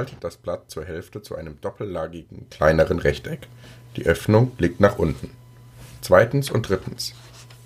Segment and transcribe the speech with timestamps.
[0.00, 3.40] Faltet das Blatt zur Hälfte zu einem doppellagigen kleineren Rechteck.
[3.96, 5.28] Die Öffnung liegt nach unten.
[6.00, 7.12] Zweitens und drittens.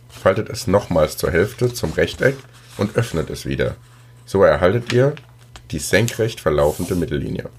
[0.09, 2.35] Faltet es nochmals zur Hälfte zum Rechteck
[2.77, 3.77] und öffnet es wieder.
[4.27, 5.15] So erhaltet ihr
[5.71, 7.51] die senkrecht verlaufende Mittellinie.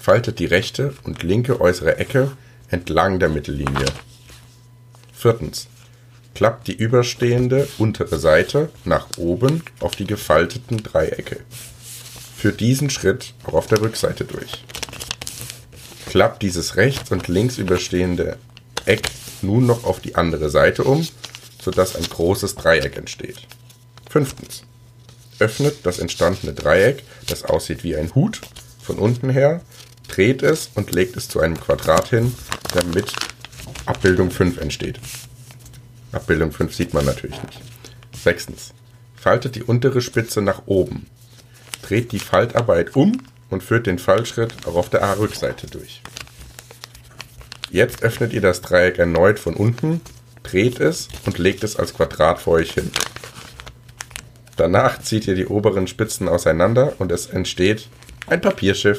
[0.00, 2.32] Faltet die rechte und linke äußere Ecke
[2.70, 3.84] entlang der Mittellinie.
[5.12, 5.68] Viertens.
[6.34, 11.40] Klappt die überstehende untere Seite nach oben auf die gefalteten Dreiecke.
[12.42, 14.64] Führt diesen Schritt auch auf der Rückseite durch.
[16.06, 18.36] Klappt dieses rechts und links überstehende
[18.84, 19.08] Eck
[19.42, 21.06] nun noch auf die andere Seite um,
[21.62, 23.46] sodass ein großes Dreieck entsteht.
[24.10, 24.64] Fünftens.
[25.38, 28.40] Öffnet das entstandene Dreieck, das aussieht wie ein Hut,
[28.82, 29.60] von unten her,
[30.08, 32.34] dreht es und legt es zu einem Quadrat hin,
[32.74, 33.12] damit
[33.86, 34.98] Abbildung 5 entsteht.
[36.10, 37.60] Abbildung 5 sieht man natürlich nicht.
[38.20, 38.74] Sechstens.
[39.14, 41.06] Faltet die untere Spitze nach oben.
[41.82, 46.02] Dreht die Faltarbeit um und führt den Fallschritt auch auf der A-Rückseite durch.
[47.70, 50.00] Jetzt öffnet ihr das Dreieck erneut von unten,
[50.42, 52.90] dreht es und legt es als Quadrat vor euch hin.
[54.56, 57.88] Danach zieht ihr die oberen Spitzen auseinander und es entsteht
[58.26, 58.98] ein Papierschiff.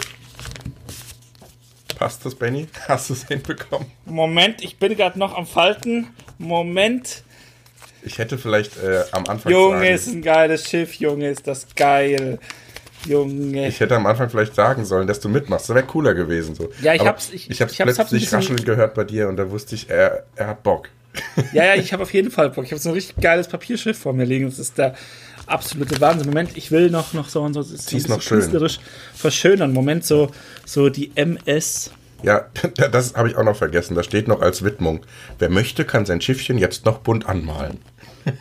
[1.98, 2.68] Passt das, Benny?
[2.88, 3.92] Hast du es hinbekommen?
[4.06, 6.08] Moment, ich bin gerade noch am Falten.
[6.38, 7.24] Moment.
[8.02, 11.68] Ich hätte vielleicht äh, am Anfang Junge, sagen, ist ein geiles Schiff, Junge, ist das
[11.76, 12.40] geil.
[13.06, 13.68] Junge.
[13.68, 15.70] ich hätte am Anfang vielleicht sagen sollen, dass du mitmachst.
[15.70, 16.70] Das wäre cooler gewesen so.
[16.82, 19.04] Ja, ich Aber hab's- ich- ich hab's ich hab's- hab's plötzlich bisschen- rascheln gehört bei
[19.04, 20.90] dir und da wusste ich, er, er hat Bock.
[21.52, 22.66] Ja, ja, ich habe auf jeden Fall Bock.
[22.66, 24.46] Ich habe so ein richtig geiles Papierschiff vor mir liegen.
[24.50, 24.96] Das ist der
[25.46, 26.28] absolute Wahnsinn.
[26.28, 28.40] Moment, ich will noch, noch so, so, so Zieh's ein noch bisschen schön.
[28.40, 28.80] künstlerisch
[29.14, 29.74] verschönern.
[29.74, 30.32] Moment, so,
[30.66, 31.92] so die MS.
[32.24, 32.46] Ja,
[32.92, 33.94] das habe ich auch noch vergessen.
[33.96, 35.02] Da steht noch als Widmung.
[35.38, 37.80] Wer möchte, kann sein Schiffchen jetzt noch bunt anmalen.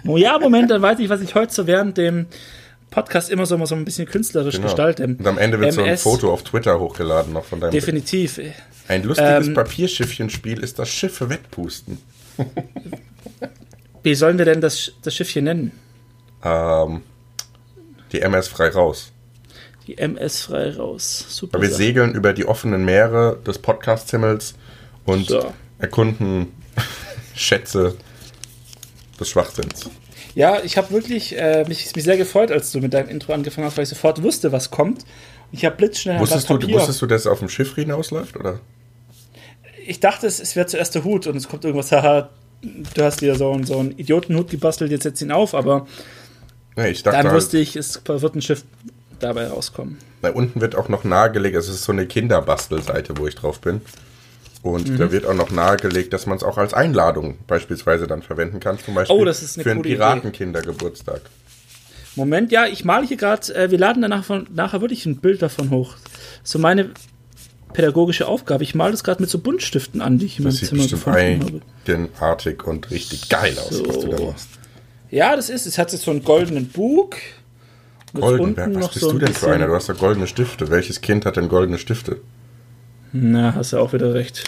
[0.07, 2.27] Oh ja, Moment, dann weiß ich, was ich heute so während dem
[2.93, 4.69] Podcast immer so, mal so ein bisschen künstlerisch Genau.
[4.69, 5.05] gestalte.
[5.05, 6.03] Und am Ende wird so ein MS.
[6.03, 7.73] Foto auf Twitter hochgeladen noch von deinem.
[7.73, 8.39] Definitiv.
[8.87, 11.99] Ein lustiges Ähm, Papierschiffchenspiel ist das Schiffe wettpusten.
[14.03, 15.73] Wie sollen wir denn das, das Schiff hier nennen?
[16.45, 17.03] Ähm,
[18.13, 19.13] die MS frei raus.
[19.87, 21.25] Die MS frei raus.
[21.29, 21.61] Super.
[21.61, 21.79] Wir Sache.
[21.79, 24.55] segeln über die offenen Meere des Podcast-Himmels
[25.05, 25.53] und So.
[25.79, 26.53] erkunden
[27.35, 27.97] Schätze
[29.19, 29.89] des Schwachsinns.
[30.35, 33.67] Ja, ich habe wirklich äh, mich, mich sehr gefreut, als du mit deinem Intro angefangen
[33.67, 35.05] hast, weil ich sofort wusste, was kommt.
[35.51, 36.75] Ich habe blitzschnell Wusstest du, Papier.
[36.77, 38.37] wusstest du, dass es auf dem Schiff hinausläuft?
[38.37, 38.61] Oder?
[39.87, 42.31] Ich dachte, es, es wäre zuerst der Hut und es kommt irgendwas, haha,
[42.63, 45.87] du hast dir so, einen- so einen Idiotenhut gebastelt, jetzt setz ihn auf, aber
[46.77, 48.65] Nee, dann halt, wusste ich, es wird ein Schiff
[49.19, 49.99] dabei rauskommen.
[50.23, 53.83] da unten wird auch noch nahegelegt, es ist so eine Kinderbastelseite, wo ich drauf bin.
[54.63, 54.99] Und Mhm.
[54.99, 58.79] da wird auch noch nahegelegt, dass man es auch als Einladung beispielsweise dann verwenden kann.
[58.79, 59.83] Zum Beispiel Oh, das ist eine für einen.
[59.83, 61.21] Piratenkindergeburtstag.
[62.15, 65.43] Moment, ja, ich male hier gerade, äh, wir laden danach von, nachher wirklich ein Bild
[65.43, 65.97] davon hoch.
[66.45, 66.91] So meine
[67.73, 68.63] pädagogische Aufgabe.
[68.65, 70.87] Ich male das gerade mit so Buntstiften an, die ich in meinem Das sieht Zimmer
[70.87, 71.63] gefunden habe.
[71.87, 74.27] eigenartig und richtig geil aus, was du da So.
[74.27, 74.49] machst.
[75.11, 77.17] Ja, das ist, es hat jetzt so einen goldenen Bug.
[78.15, 79.67] Golden, was bist so du denn für einer?
[79.67, 80.69] Du hast ja goldene Stifte.
[80.71, 82.21] Welches Kind hat denn goldene Stifte?
[83.13, 84.45] Na, hast du auch wieder recht.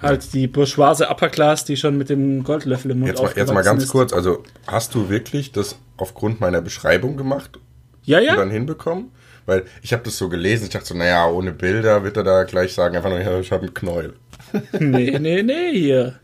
[0.00, 3.52] Halt die bourgeoise Upper Class, die schon mit dem Goldlöffel im Mund Jetzt mal, jetzt
[3.52, 3.88] mal ganz ist.
[3.90, 7.58] kurz, also hast du wirklich das aufgrund meiner Beschreibung gemacht
[8.04, 8.36] Ja, und ja.
[8.36, 9.10] dann hinbekommen?
[9.46, 12.44] Weil ich habe das so gelesen, ich dachte so, naja, ohne Bilder wird er da
[12.44, 14.12] gleich sagen, einfach nur, ja, ich habe einen Knäuel.
[14.78, 16.14] Nee, nee, nee, hier.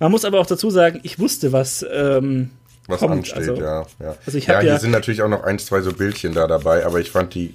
[0.00, 2.50] Man muss aber auch dazu sagen, ich wusste, was, ähm,
[2.88, 3.12] Was kommt.
[3.12, 3.86] ansteht, also, ja.
[4.00, 6.46] Ja, also ich ja hier ja- sind natürlich auch noch ein, zwei so Bildchen da
[6.48, 7.54] dabei, aber ich fand die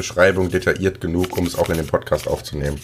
[0.00, 2.80] Beschreibung detailliert genug, um es auch in den Podcast aufzunehmen.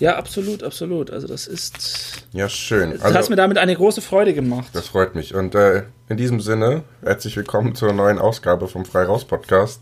[0.00, 1.12] Ja, absolut, absolut.
[1.12, 2.24] Also das ist.
[2.32, 2.90] Ja, schön.
[2.90, 4.66] Du hast Also, mir damit eine große Freude gemacht.
[4.72, 5.34] das freut mich.
[5.34, 9.80] Und äh, in diesem Sinne, herzlich willkommen zur neuen Ausgabe vom Frei Raus Podcast.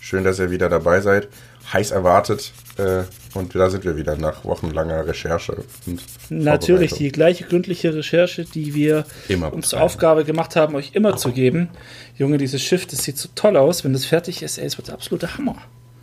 [0.00, 1.28] Schön, dass ihr wieder dabei seid.
[1.72, 2.52] Heiß erwartet.
[2.78, 3.02] Äh,
[3.34, 5.64] und da sind wir wieder nach wochenlanger Recherche.
[6.30, 9.80] Natürlich die gleiche gründliche Recherche, die wir Immer uns zur.
[9.80, 11.68] Aufgabe gemacht haben, euch immer zu geben.
[12.16, 13.82] Junge, dieses Schiff, das sieht so toll aus.
[13.84, 15.56] Wenn das fertig ist, ey, es wird der absolute Hammer.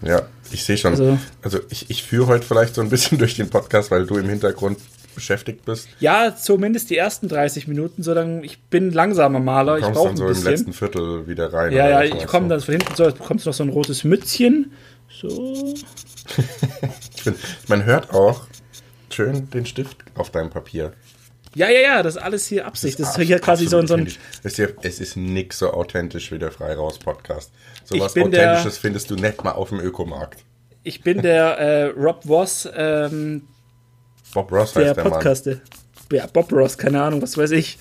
[0.03, 0.91] Ja, ich sehe schon.
[0.91, 4.17] Also, Also- ich, ich führe heute vielleicht so ein bisschen durch den Podcast, weil du
[4.17, 4.77] im Hintergrund
[5.15, 5.88] beschäftigt bist.
[6.00, 9.77] Ja, zumindest die ersten 30 Minuten, solange ich bin langsamer Maler.
[9.77, 11.71] Ich kommst brauche dann so im letzten Viertel wieder rein.
[11.71, 12.55] ja, ja, ich komme du?
[12.55, 14.71] dann von hinten so, bekommst du noch so ein rotes Mützchen.
[15.09, 15.73] So.
[17.15, 18.47] Ich find, man hört auch
[19.09, 20.94] schön den Stift auf deinem Papier.
[21.55, 23.00] Ja, ja, ja, das ist alles hier Absicht.
[23.00, 24.07] Das ist hier quasi so, ein- so ein.
[24.07, 27.51] Es ist, ja, es ist nix so authentisch wie der Frei Raus Podcast.
[27.85, 30.44] So was bin der- Authentisches findest du nicht mal auf dem Ökomarkt.
[30.83, 33.44] Ich bin der äh, Rob Voss ähm,
[34.33, 35.13] Bob Ross der heißt der Mann.
[35.13, 35.55] Podcaster.
[36.11, 37.77] Ja, Bob Ross, keine Ahnung, was weiß ich.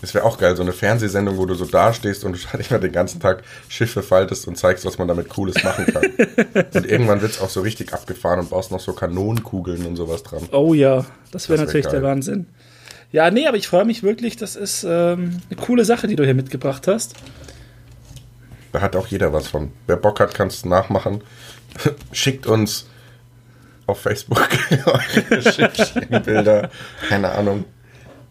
[0.00, 2.78] Das wäre auch geil, so eine Fernsehsendung, wo du so dastehst und du halt immer
[2.78, 6.04] den ganzen Tag Schiffe faltest und zeigst, was man damit Cooles machen kann.
[6.74, 10.48] und irgendwann wird's auch so richtig abgefahren und baust noch so Kanonenkugeln und sowas dran.
[10.52, 12.10] Oh ja, das wäre wär natürlich der geil.
[12.10, 12.46] Wahnsinn.
[13.12, 14.36] Ja, nee, aber ich freue mich wirklich.
[14.36, 17.14] Das ist ähm, eine coole Sache, die du hier mitgebracht hast.
[18.72, 19.70] Da hat auch jeder was von.
[19.86, 21.22] Wer Bock hat, kann es nachmachen.
[22.12, 22.86] Schickt uns
[23.86, 24.48] auf Facebook
[24.86, 26.70] eure Schiffchenbilder.
[27.08, 27.64] Keine Ahnung.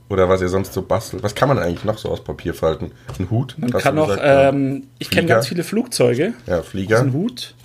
[0.09, 1.23] Oder was ihr sonst so bastelt.
[1.23, 2.91] Was kann man eigentlich noch so aus Papier falten?
[3.17, 3.55] Ein Hut?
[3.57, 4.49] Man kann gesagt, ja.
[4.49, 6.33] ähm, ich kenne ganz viele Flugzeuge.
[6.47, 6.99] Ja, Das ist Flieger.
[6.99, 7.55] ein Hut.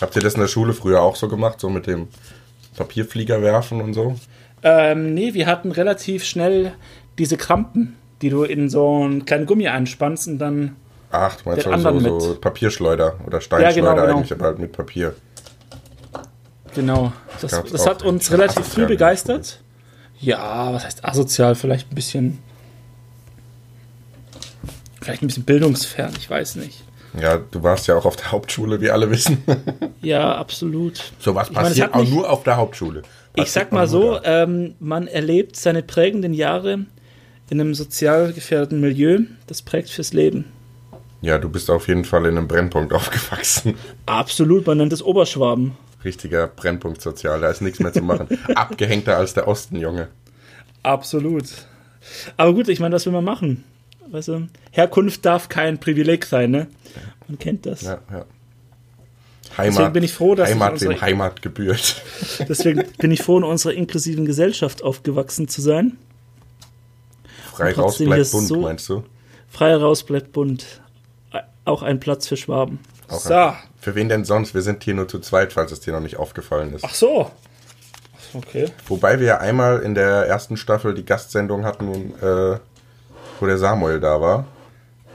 [0.00, 1.58] Habt ihr das in der Schule früher auch so gemacht?
[1.58, 2.08] So mit dem
[2.76, 4.16] Papierflieger werfen und so?
[4.62, 6.72] Ähm, nee, wir hatten relativ schnell
[7.18, 10.76] diese Krampen, die du in so einen kleinen Gummi einspannst und dann.
[11.10, 12.40] Ach, du meinst Den so, so, mit.
[12.40, 14.16] Papierschleuder oder Steinschleuder genau, genau.
[14.18, 15.14] eigentlich, aber halt mit Papier.
[16.74, 17.12] Genau.
[17.40, 17.86] Das, das auch.
[17.86, 19.60] hat uns Schon relativ früh begeistert.
[20.18, 21.54] Ja, was heißt asozial?
[21.54, 22.38] Vielleicht ein bisschen.
[25.00, 26.82] Vielleicht ein bisschen bildungsfern, ich weiß nicht.
[27.20, 29.42] Ja, du warst ja auch auf der Hauptschule, wie alle wissen.
[30.02, 31.12] Ja, absolut.
[31.18, 33.02] so was meine, passiert hat auch nur auf der Hauptschule.
[33.36, 36.86] Ich sag mal so, ähm, man erlebt seine prägenden Jahre
[37.50, 39.20] in einem sozial gefährdeten Milieu.
[39.46, 40.46] Das prägt fürs Leben.
[41.20, 43.74] Ja, du bist auf jeden Fall in einem Brennpunkt aufgewachsen.
[44.06, 45.76] Absolut, man nennt es Oberschwaben.
[46.04, 48.26] Richtiger Brennpunkt sozial, da ist nichts mehr zu machen.
[48.54, 50.08] Abgehängter als der Osten, Junge.
[50.82, 51.44] Absolut.
[52.36, 53.64] Aber gut, ich meine, was will man machen?
[54.08, 56.68] Weißt du, Herkunft darf kein Privileg sein, ne?
[57.26, 57.82] Man kennt das.
[57.82, 58.24] Ja, ja.
[59.58, 62.02] Heimat, bin ich froh, dass Heimat unsere- dem Heimat gebührt.
[62.48, 65.96] Deswegen bin ich froh, in unserer inklusiven Gesellschaft aufgewachsen zu sein.
[67.52, 69.04] Frei raus bleibt bunt, so- meinst du?
[69.50, 70.80] Frei raus bleibt bunt.
[71.64, 72.78] Auch ein Platz für Schwaben.
[73.08, 73.32] Auch so.
[73.34, 74.54] ein- Für wen denn sonst?
[74.54, 76.84] Wir sind hier nur zu zweit, falls es dir noch nicht aufgefallen ist.
[76.84, 77.30] Ach so.
[78.34, 78.66] Okay.
[78.88, 82.58] Wobei wir ja einmal in der ersten Staffel die Gastsendung hatten, äh,
[83.40, 84.46] wo der Samuel da war.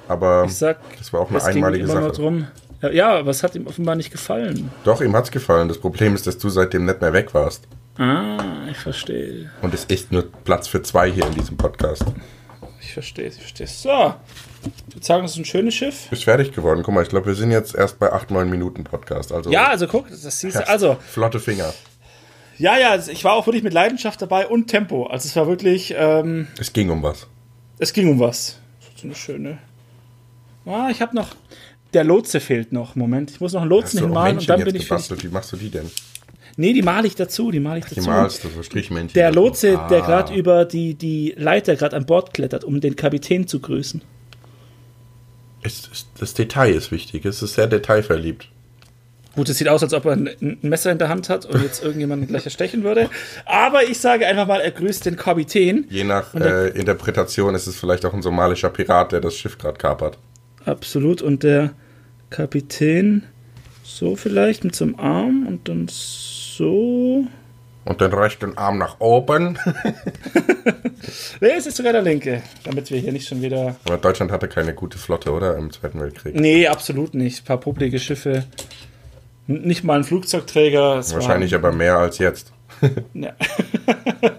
[0.07, 2.11] Aber Ich sag, das war auch eine es ging einmalige Sache.
[2.91, 4.71] Ja, aber es hat ihm offenbar nicht gefallen.
[4.83, 5.67] Doch, ihm hat's gefallen.
[5.67, 7.67] Das Problem ist, dass du seitdem nicht mehr weg warst.
[7.97, 9.51] Ah, ich verstehe.
[9.61, 12.03] Und es ist nur Platz für zwei hier in diesem Podcast.
[12.81, 13.67] Ich verstehe, ich verstehe.
[13.67, 14.15] So.
[14.89, 16.07] Ich würde sagen, das ist ein schönes Schiff.
[16.09, 16.81] Bist fertig geworden.
[16.83, 19.31] Guck mal, ich glaube, wir sind jetzt erst bei 8, 9 Minuten Podcast.
[19.31, 20.67] Also Ja, also guck, das siehst du.
[20.67, 21.71] Also, flotte Finger.
[22.57, 25.05] ja, ja, ich war auch wirklich mit Leidenschaft dabei und Tempo.
[25.05, 27.27] Also es war wirklich, ähm, Es ging um was.
[27.77, 28.57] es ging um was.
[28.95, 29.57] So eine schöne.
[30.65, 31.29] Ah, ich habe noch.
[31.93, 32.95] Der Lotse fehlt noch.
[32.95, 35.23] Moment, ich muss noch einen Lotsen hinmalen und dann bin ich fertig.
[35.23, 35.89] Wie machst du die denn?
[36.57, 38.09] Nee, die male ich dazu, die male ich Die dazu.
[38.09, 39.13] malst du, so Strichmännchen.
[39.13, 39.31] Der.
[39.31, 40.05] Lotse, der Ah.
[40.05, 44.01] gerade über die, die Leiter gerade an Bord klettert, um den Kapitän zu grüßen.
[45.63, 47.25] Es, es, das Detail ist wichtig.
[47.25, 48.49] Es ist sehr detailverliebt.
[49.35, 51.61] Gut, es sieht aus, als ob er ein, ein Messer in der Hand hat und
[51.63, 53.09] jetzt irgendjemanden gleich erstechen würde.
[53.45, 55.85] Aber ich sage einfach mal, er grüßt den Kapitän.
[55.89, 59.57] Je nach der- äh, Interpretation ist es vielleicht auch ein somalischer Pirat, der das Schiff
[59.57, 60.17] gerade kapert.
[60.65, 61.21] Absolut.
[61.21, 61.71] Und der
[62.31, 63.23] Kapitän
[63.83, 67.25] so vielleicht mit so einem Arm und dann so.
[67.85, 69.59] Und den rechten Arm nach oben.
[71.39, 73.75] Nee, es ist sogar der linke, damit wir hier nicht schon wieder.
[73.85, 75.57] Aber Deutschland hatte keine gute Flotte, oder?
[75.57, 76.35] Im Zweiten Weltkrieg.
[76.35, 77.41] Nee, absolut nicht.
[77.41, 78.45] Ein paar publige Schiffe.
[79.47, 80.99] Nicht mal ein Flugzeugträger.
[80.99, 82.53] Es Wahrscheinlich war, aber mehr als jetzt.
[83.13, 83.33] Ja,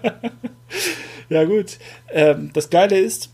[1.29, 1.77] ja gut.
[2.09, 3.29] Ähm, das Geile ist,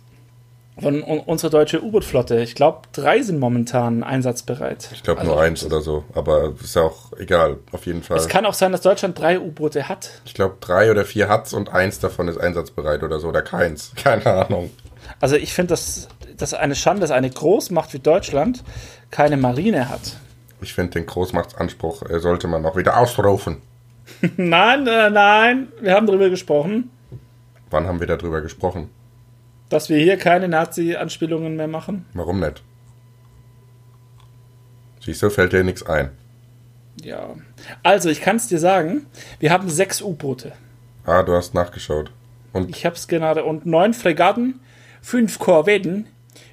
[0.81, 4.89] von un unserer deutschen U-Boot-Flotte, ich glaube, drei sind momentan einsatzbereit.
[4.93, 6.03] Ich glaube Also, nur eins oder so.
[6.13, 7.57] Aber ist ja auch egal.
[7.71, 8.17] Auf jeden Fall.
[8.17, 10.11] Es kann auch sein, dass Deutschland drei U-Boote hat.
[10.25, 13.27] Ich glaube, drei oder vier hat's und eins davon ist einsatzbereit oder so.
[13.29, 13.91] Oder keins.
[14.03, 14.69] Keine Ahnung.
[15.19, 16.07] Also ich finde, dass
[16.37, 18.63] das eine Schande, dass eine Großmacht wie Deutschland
[19.11, 20.17] keine Marine hat.
[20.61, 23.57] Ich finde, den Großmachtsanspruch äh, sollte man auch wieder ausrufen.
[24.37, 26.89] nein, äh, nein, wir haben darüber gesprochen,
[27.71, 28.89] Wann haben wir darüber gesprochen?
[29.69, 32.05] Dass wir hier keine Nazi-Anspielungen mehr machen.
[32.13, 32.63] Warum nicht?
[35.03, 36.11] Siehst du, fällt dir nichts ein.
[37.01, 37.35] Ja.
[37.83, 39.05] Also, ich kann es dir sagen,
[39.39, 40.51] wir haben sechs U-Boote.
[41.05, 42.11] Ah, du hast nachgeschaut.
[42.51, 43.43] Und Ich habe es gerade.
[43.43, 44.59] Und neun Fregatten,
[45.01, 46.07] fünf Korvetten,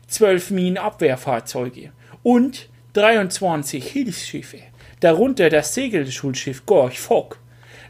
[0.06, 1.90] zwölf Minenabwehrfahrzeuge
[2.22, 4.58] und 23 Hilfsschiffe.
[5.00, 7.38] Darunter das Segelschulschiff Gorch Fock.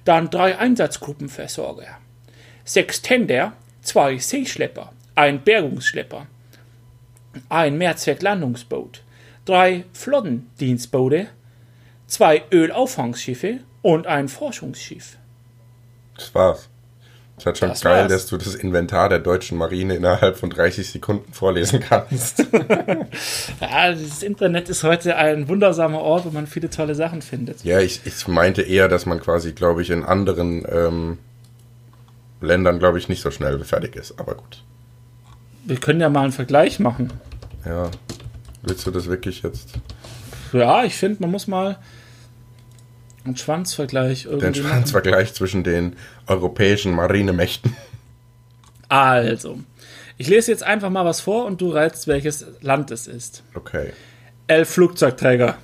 [0.04, 1.98] Dann drei Einsatzgruppenversorger.
[2.64, 3.52] Sechs Tender,
[3.82, 6.26] zwei Seeschlepper, ein Bergungsschlepper,
[7.48, 9.02] ein Mehrzwecklandungsboot,
[9.44, 11.26] drei Flottendienstboote,
[12.06, 15.16] zwei Ölauffangsschiffe und ein Forschungsschiff.
[16.16, 16.68] das war's.
[17.38, 18.12] Es ist halt schon Das geil, war's.
[18.12, 22.46] dass du das Inventar der deutschen Marine innerhalb von 30 Sekunden vorlesen kannst.
[23.60, 27.62] Ja, das Internet ist heute ein wundersamer Ort, wo man viele tolle Sachen findet.
[27.64, 31.18] ja, ich, ich meinte eher, dass man quasi, glaube ich, in anderen ähm,
[32.40, 34.18] Ländern, glaube ich, nicht so schnell fertig ist.
[34.18, 34.62] Aber gut.
[35.66, 37.12] Wir können ja mal einen Vergleich machen.
[37.64, 37.90] Ja.
[38.62, 39.70] Willst du das wirklich jetzt?
[40.52, 41.78] Ja, ich finde, man muss mal
[43.24, 44.46] einen Schwanzvergleich irgendwie.
[44.46, 45.96] Den Schwanzvergleich zwischen den
[46.28, 47.76] europäischen Marinemächten.
[48.88, 49.58] Also,
[50.16, 53.42] ich lese jetzt einfach mal was vor und du reizt, welches Land es ist.
[53.54, 53.92] Okay.
[54.46, 55.58] Elf Flugzeugträger.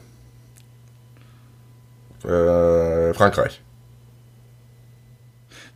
[2.25, 3.61] Äh, Frankreich.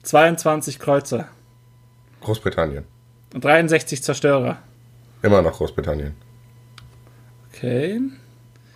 [0.02, 1.28] 22 Kreuzer.
[2.20, 2.84] Großbritannien.
[3.34, 4.58] Und 63 Zerstörer.
[5.22, 6.14] Immer noch Großbritannien.
[7.52, 8.00] Okay.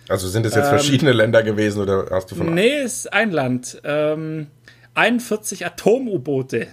[0.09, 3.81] Also sind es jetzt verschiedene Länder gewesen oder hast du von Nee, ist ein Land.
[3.85, 4.47] Ähm,
[4.95, 6.67] 41 Atom-U-Boote.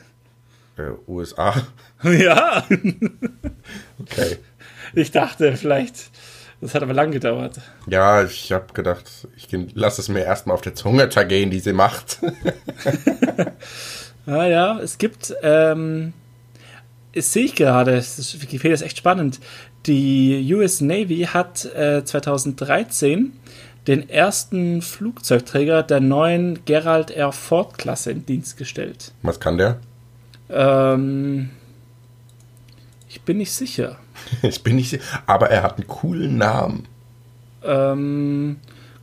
[0.76, 1.54] äh, USA?
[2.02, 2.64] ja,
[4.00, 4.38] Okay.
[4.94, 6.10] ich dachte vielleicht.
[6.60, 7.60] Das hat aber lang gedauert.
[7.86, 12.18] Ja, ich habe gedacht, ich lasse es mir erstmal auf der Zunge zergehen, diese Macht.
[14.26, 16.12] Ah ja, es gibt, ähm,
[17.18, 19.40] das sehe ich gerade, das ist, Wikipedia ist echt spannend.
[19.86, 23.32] Die US Navy hat äh, 2013
[23.86, 27.32] den ersten Flugzeugträger der neuen Gerald R.
[27.32, 29.12] Ford Klasse in Dienst gestellt.
[29.22, 29.78] Was kann der?
[30.50, 31.50] Ähm,
[33.08, 33.96] ich bin nicht sicher.
[34.42, 35.04] Ich bin nicht sicher.
[35.26, 36.86] Aber er hat einen coolen Namen.
[37.64, 38.56] Ähm,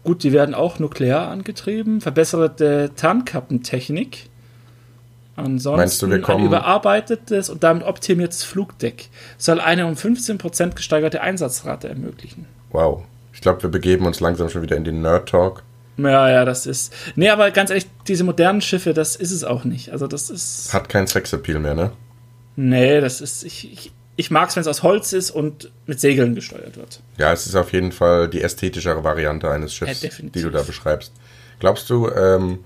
[0.04, 2.02] gut, die werden auch nuklear angetrieben.
[2.02, 4.30] Verbesserte Tarnkappentechnik.
[5.36, 10.76] Ansonsten Meinst du, wir kommen- ein überarbeitetes und damit optimiertes Flugdeck soll eine um 15%
[10.76, 12.46] gesteigerte Einsatzrate ermöglichen.
[12.72, 13.04] Wow.
[13.34, 15.64] Ich glaube, wir begeben uns langsam schon wieder in den Nerd-Talk.
[15.98, 16.94] Ja, ja, das ist.
[17.16, 19.92] Nee, aber ganz ehrlich, diese modernen Schiffe, das ist es auch nicht.
[19.92, 20.74] Also, das ist.
[20.74, 21.92] Hat keinen Sexappeal mehr, ne?
[22.56, 23.44] Nee, das ist.
[23.44, 27.02] Ich, ich, ich mag es, wenn es aus Holz ist und mit Segeln gesteuert wird.
[27.18, 30.62] Ja, es ist auf jeden Fall die ästhetischere Variante eines Schiffs, Ja, die du da
[30.64, 31.12] beschreibst.
[31.60, 32.60] Glaubst du, ähm,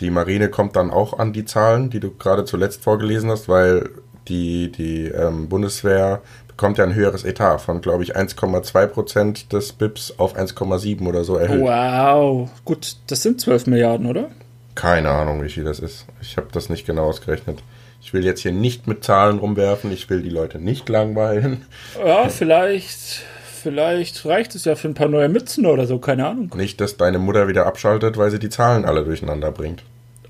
[0.00, 3.90] die Marine kommt dann auch an die Zahlen, die du gerade zuletzt vorgelesen hast, weil
[4.28, 9.72] die, die ähm, Bundeswehr bekommt ja ein höheres Etat von, glaube ich, 1,2 Prozent des
[9.72, 11.62] BIPs auf 1,7 oder so erhöht.
[11.62, 12.50] Wow.
[12.64, 14.30] Gut, das sind 12 Milliarden, oder?
[14.74, 16.06] Keine Ahnung, wie viel das ist.
[16.20, 17.62] Ich habe das nicht genau ausgerechnet.
[18.02, 19.92] Ich will jetzt hier nicht mit Zahlen rumwerfen.
[19.92, 21.66] Ich will die Leute nicht langweilen.
[22.04, 23.22] Ja, vielleicht.
[23.62, 26.50] Vielleicht reicht es ja für ein paar neue Mützen oder so, keine Ahnung.
[26.56, 29.82] Nicht, dass deine Mutter wieder abschaltet, weil sie die Zahlen alle durcheinander bringt.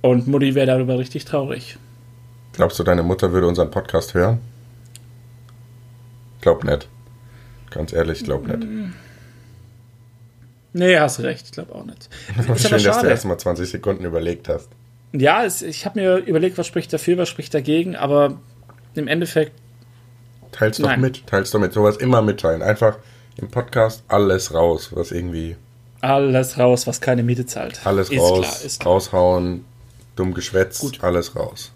[0.03, 1.79] Und Mutti wäre darüber richtig traurig.
[2.53, 4.41] Glaubst du, deine Mutter würde unseren Podcast hören?
[6.41, 6.89] Glaub nicht.
[7.71, 8.67] Ganz ehrlich, glaub nicht.
[10.73, 12.09] Nee, hast recht, ich glaube auch nicht.
[12.39, 13.09] Ist Schön, dass du schade.
[13.09, 14.69] erst mal 20 Sekunden überlegt hast.
[15.13, 18.39] Ja, es, ich habe mir überlegt, was spricht dafür, was spricht dagegen, aber
[18.95, 19.53] im Endeffekt,
[20.53, 21.27] Teils doch mit.
[21.27, 21.73] Teils doch mit.
[21.73, 22.63] Sowas immer mitteilen.
[22.63, 22.99] Einfach
[23.37, 25.57] im Podcast alles raus, was irgendwie.
[26.01, 27.81] alles raus, was keine Miete zahlt.
[27.85, 28.41] Alles ist raus.
[28.41, 28.95] Klar, ist klar.
[28.95, 29.65] Raushauen.
[30.17, 30.81] Dumm Geschwätz.
[30.81, 31.03] Gut.
[31.03, 31.73] Alles raus.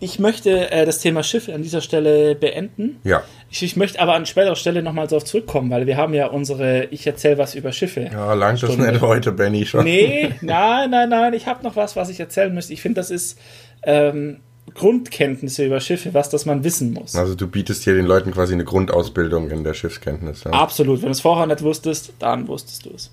[0.00, 2.98] Ich möchte äh, das Thema Schiffe an dieser Stelle beenden.
[3.04, 3.22] Ja.
[3.50, 6.86] Ich, ich möchte aber an späterer Stelle nochmal darauf zurückkommen, weil wir haben ja unsere
[6.86, 8.10] Ich erzähle was über Schiffe.
[8.12, 9.84] Ja, lang das nicht heute, Benny, schon.
[9.84, 12.72] Nee, nein, nein, nein, ich habe noch was, was ich erzählen müsste.
[12.72, 13.38] Ich finde, das ist
[13.84, 14.40] ähm,
[14.74, 17.14] Grundkenntnisse über Schiffe, was das man wissen muss.
[17.16, 20.44] Also du bietest hier den Leuten quasi eine Grundausbildung in der Schiffskenntnis.
[20.44, 21.00] Ja, Absolut.
[21.02, 23.10] Wenn du es vorher nicht wusstest, dann wusstest du es.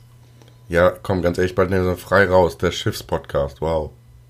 [0.70, 2.58] ja komm, ganz ehrlich, bald nehmen wir so frei raus.
[2.58, 3.92] Der Schiffspodcast, wow.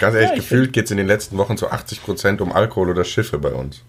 [0.00, 3.04] ganz ehrlich, Ja, gefühlt geht es in den letzten Wochen zu 80% um Alkohol oder
[3.04, 3.82] Schiffe bei uns.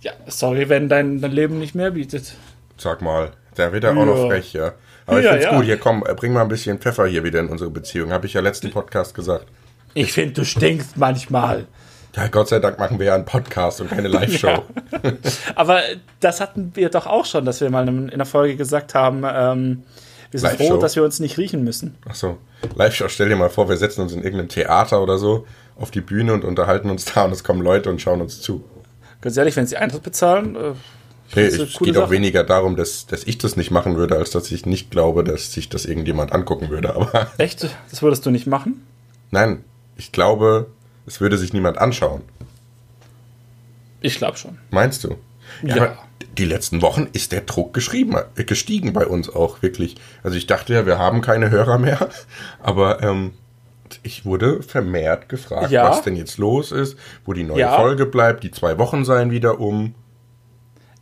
[0.00, 2.34] Ja, sorry, wenn dein, dein Leben nicht mehr bietet.
[2.76, 4.26] Sag mal, da wird er auch noch Ja.
[4.28, 4.72] frech, ja.
[5.06, 5.56] Aber ich Ja, find's ja.
[5.56, 8.12] gut, hier komm, bring mal ein bisschen Pfeffer hier wieder in unsere Beziehung.
[8.12, 9.46] Habe ich ja letzten Podcast gesagt.
[9.94, 11.66] Ich finde, du stinkst manchmal.
[12.16, 14.64] Ja, Gott sei Dank machen wir ja einen Podcast und keine Live-Show.
[15.54, 15.80] Aber
[16.20, 19.82] das hatten wir doch auch schon, dass wir mal in einer Folge gesagt haben, ähm,
[20.30, 21.96] wir sind froh, dass wir uns nicht riechen müssen.
[22.08, 22.38] Ach so,
[22.74, 26.00] Live-Show, stell dir mal vor, wir setzen uns in irgendeinem Theater oder so auf die
[26.00, 28.64] Bühne und unterhalten uns da und es kommen Leute und schauen uns zu.
[29.20, 30.72] Ganz ehrlich, wenn sie Eintritt bezahlen, äh,
[31.34, 32.10] Nee, es geht auch Sache.
[32.10, 35.52] weniger darum, dass, dass ich das nicht machen würde, als dass ich nicht glaube, dass
[35.52, 36.94] sich das irgendjemand angucken würde.
[36.96, 38.82] Aber echt, das würdest du nicht machen?
[39.30, 39.62] nein,
[39.98, 40.68] ich glaube,
[41.06, 42.22] es würde sich niemand anschauen.
[44.00, 44.58] Ich glaube schon.
[44.70, 45.16] Meinst du?
[45.62, 45.76] Ja.
[45.76, 45.98] aber
[46.36, 49.96] die letzten Wochen ist der Druck geschrieben, gestiegen bei uns auch wirklich.
[50.22, 52.08] Also ich dachte ja, wir haben keine Hörer mehr,
[52.62, 53.32] aber ähm,
[54.02, 55.88] ich wurde vermehrt gefragt, Ja.
[55.90, 57.76] was denn jetzt los ist, wo die neue Ja.
[57.76, 58.44] Folge bleibt.
[58.44, 59.94] Die zwei Wochen seien wieder um.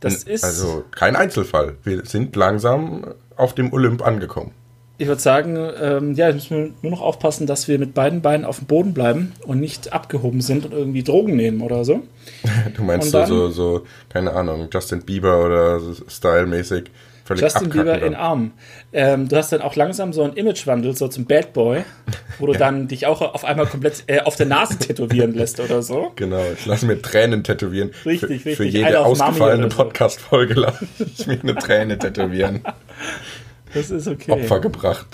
[0.01, 1.77] Das ist, Also kein Einzelfall.
[1.83, 4.53] Wir sind langsam auf dem Olymp angekommen.
[4.99, 8.23] Ich würde sagen, ähm, ja, jetzt müssen wir nur noch aufpassen, dass wir mit beiden
[8.23, 12.03] Beinen auf dem Boden bleiben und nicht abgehoben sind und irgendwie Drogen nehmen oder so.
[12.77, 16.85] Du meinst dann- so, so, keine Ahnung, Justin Bieber oder so stylmäßig
[17.25, 18.21] Völlig Justin Bieber abkacken in dann.
[18.23, 18.51] Arm.
[18.93, 21.83] Ähm, du hast dann auch langsam so einen Imagewandel, so zum Bad Boy,
[22.39, 25.83] wo du dann dich auch auf einmal komplett äh, auf der Nase tätowieren lässt oder
[25.83, 26.13] so.
[26.15, 27.91] Genau, ich lasse mir Tränen tätowieren.
[28.05, 28.75] Richtig, für, Für richtig.
[28.85, 29.77] jede auf Mami ausgefallene so.
[29.77, 32.61] Podcast-Folge lasse ich mir eine Träne tätowieren.
[33.75, 34.31] Das ist okay.
[34.33, 35.07] Opfer gebracht.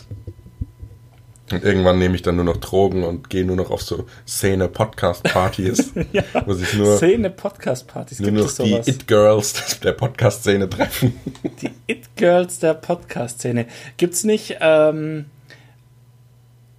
[1.51, 5.93] Und irgendwann nehme ich dann nur noch Drogen und gehe nur noch auf so Szene-Podcast-Partys,
[6.13, 6.23] Ja.
[6.47, 8.21] wo sich nur, Szene Podcast-Partys.
[8.21, 8.89] nur Gibt noch es die sowas?
[8.89, 11.13] It-Girls der Podcast-Szene treffen.
[11.61, 13.67] Die It-Girls der Podcast-Szene.
[13.99, 15.27] Gibt es nicht ähm,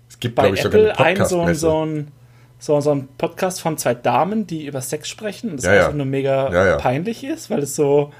[0.09, 2.07] Es gibt, bei ich, Apple einen so, ein- so, ein,
[2.57, 5.79] so, so ein Podcast von zwei Damen, die über Sex sprechen und das Ja, ja.
[5.81, 6.75] einfach nur mega Ja, ja.
[6.77, 8.11] peinlich ist, weil es so.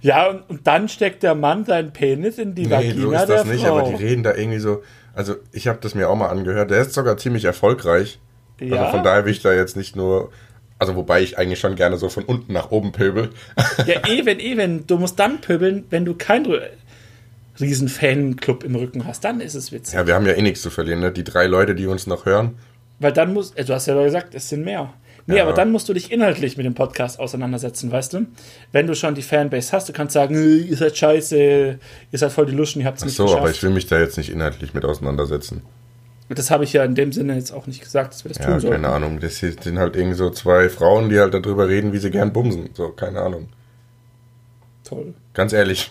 [0.00, 3.28] Ja, und, und dann steckt der Mann seinen Penis in die Nee, Vagina so ist
[3.28, 3.78] das nicht, Frau.
[3.78, 4.82] aber die reden da irgendwie so.
[5.14, 6.70] Also, ich habe das mir auch mal angehört.
[6.70, 8.18] Der ist sogar ziemlich erfolgreich.
[8.60, 8.76] Ja?
[8.80, 10.30] Also, von daher will ich da jetzt nicht nur.
[10.78, 13.30] Also, wobei ich eigentlich schon gerne so von unten nach oben pöbel.
[13.86, 14.86] Ja, eben, eben.
[14.86, 16.60] Du musst dann pöbeln, wenn du keinen Rü-
[17.60, 19.24] riesen Fanclub im Rücken hast.
[19.24, 19.94] Dann ist es witzig.
[19.94, 21.10] Ja, wir haben ja eh nichts zu verlieren, ne?
[21.10, 22.56] Die drei Leute, die uns noch hören.
[23.00, 24.92] Weil dann muss, äh, du hast ja gesagt, es sind mehr.
[25.28, 25.42] Nee, Ja.
[25.44, 28.26] aber dann musst du dich inhaltlich mit dem Podcast auseinandersetzen, weißt du?
[28.72, 31.78] Wenn du schon die Fanbase hast, du kannst sagen, "Äh, ihr seid scheiße,
[32.10, 33.40] ihr seid voll die Luschen, ihr habt es nicht so, geschafft.
[33.42, 35.62] aber ich will mich da jetzt nicht inhaltlich mit auseinandersetzen.
[36.30, 38.44] das habe ich ja in dem Sinne jetzt auch nicht gesagt, dass wir das Ja,
[38.52, 38.82] tun sollten.
[38.82, 39.18] keine Ahnung.
[39.20, 42.70] Das sind halt irgendwie so zwei Frauen, die halt darüber reden, wie sie gern bumsen.
[42.74, 43.48] So, keine Ahnung.
[44.84, 45.14] Toll.
[45.34, 45.90] Ganz ehrlich,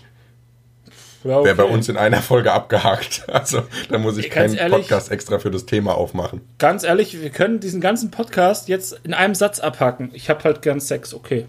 [1.27, 1.73] Ja, wäre bei okay.
[1.73, 3.23] uns in einer Folge abgehakt.
[3.31, 6.41] Also, da muss ich Ganz keinen ehrlich- Podcast extra für das Thema aufmachen.
[6.57, 10.09] Ganz ehrlich, wir können diesen ganzen Podcast jetzt in einem Satz abhaken.
[10.13, 11.45] Ich habe halt gern Sex, okay.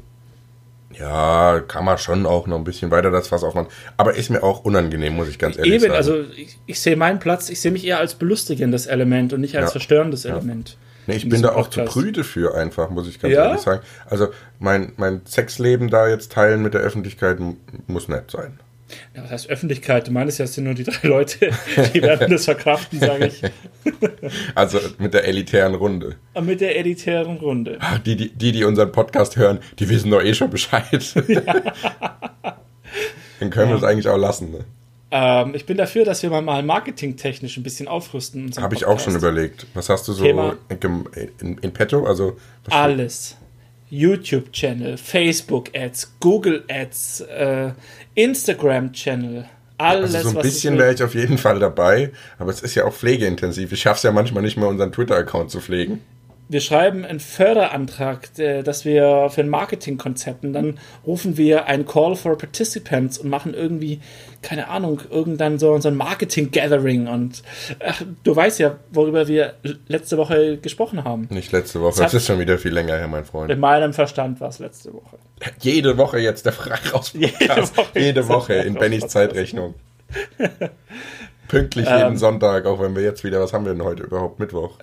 [0.99, 3.68] Ja, kann man schon auch noch ein bisschen weiter das Fass aufmachen.
[3.97, 5.94] Aber ist mir auch unangenehm, muss ich ganz ehrlich Eben, sagen.
[5.94, 9.56] also ich, ich sehe meinen Platz, ich sehe mich eher als belustigendes Element und nicht
[9.56, 9.73] als Ja.
[9.73, 10.76] zerstörendes Element.
[11.06, 11.92] Nee, ich in bin da auch zu Podcast.
[11.92, 13.47] prüde für einfach, muss ich ganz Ja?
[13.47, 13.82] ehrlich sagen.
[14.08, 17.38] Also mein, mein Sexleben da jetzt teilen mit der Öffentlichkeit
[17.87, 18.58] muss nett sein.
[19.14, 20.07] Ja, was heißt Öffentlichkeit?
[20.09, 21.50] Du meinst ja, es sind nur die drei Leute,
[21.95, 23.42] die werden das verkraften, sage ich.
[24.54, 26.16] Also mit der elitären Runde.
[26.35, 27.78] Und mit der elitären Runde.
[27.80, 30.85] Ach, Die, die, die, die unseren Podcast hören, die wissen doch eh schon Bescheid.
[33.40, 34.50] Dann können wir es eigentlich auch lassen.
[34.50, 34.65] Ne?
[35.10, 38.52] Ähm, ich bin dafür, dass wir mal marketingtechnisch ein bisschen aufrüsten.
[38.58, 39.67] Habe ich auch schon überlegt.
[39.75, 41.04] Was hast du so Thema- in,
[41.41, 42.04] in, in petto?
[42.04, 42.36] Also
[42.69, 43.36] Alles.
[43.91, 47.71] YouTube-Channel, Facebook-Ads, Google-Ads, äh,
[48.19, 49.45] Instagram-Channel.
[49.78, 52.85] Alles, Also so ein bisschen wäre ich auf jeden Fall dabei, aber es ist ja
[52.85, 53.71] auch pflegeintensiv.
[53.71, 56.00] Ich schaffe es ja manchmal nicht mehr, unseren Twitter-Account zu pflegen.
[56.49, 61.87] Wir schreiben einen Förderinantrag, äh, dass wir für ein Marketingkonzept und dann rufen wir einen
[61.87, 64.00] Call for Participants und machen irgendwie,
[64.43, 67.43] keine Ahnung, irgendwann so, so ein Marketing-Gathering und
[67.84, 69.54] ach, du weißt ja, worüber wir
[69.89, 71.28] letzte Woche gesprochen haben.
[71.30, 73.50] Nicht letzte Woche, das ist schon wieder viel länger her, mein Freund.
[73.50, 75.19] In meinem Verstand war es letzte Woche.
[75.61, 77.32] Jede Woche jetzt der Frei raus Jede.
[77.76, 79.75] Woche Jede Woche in Bennys Zeitrechnung.
[81.49, 81.99] Pünktlich Ähm.
[81.99, 84.39] jeden Sonntag, auch wenn wir jetzt wieder, was haben wir denn heute überhaupt?
[84.39, 84.78] Mittwoch.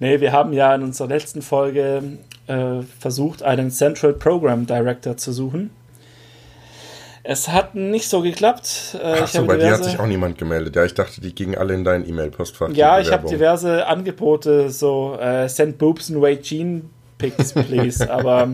[0.00, 2.02] Nee, wir haben ja in unserer letzten Folge
[2.46, 5.70] äh, versucht, einen Central Program Director zu suchen.
[7.26, 8.98] Es hat nicht so geklappt.
[9.02, 10.76] Äh, habe bei dir hat diverse- sich auch niemand gemeldet.
[10.76, 12.68] Ja, ich dachte, die gingen alle in dein E-Mail-Postfach.
[12.72, 18.10] Ja, ich habe diverse Angebote, so äh, send boobs and weight jean pics, please.
[18.12, 18.50] Aber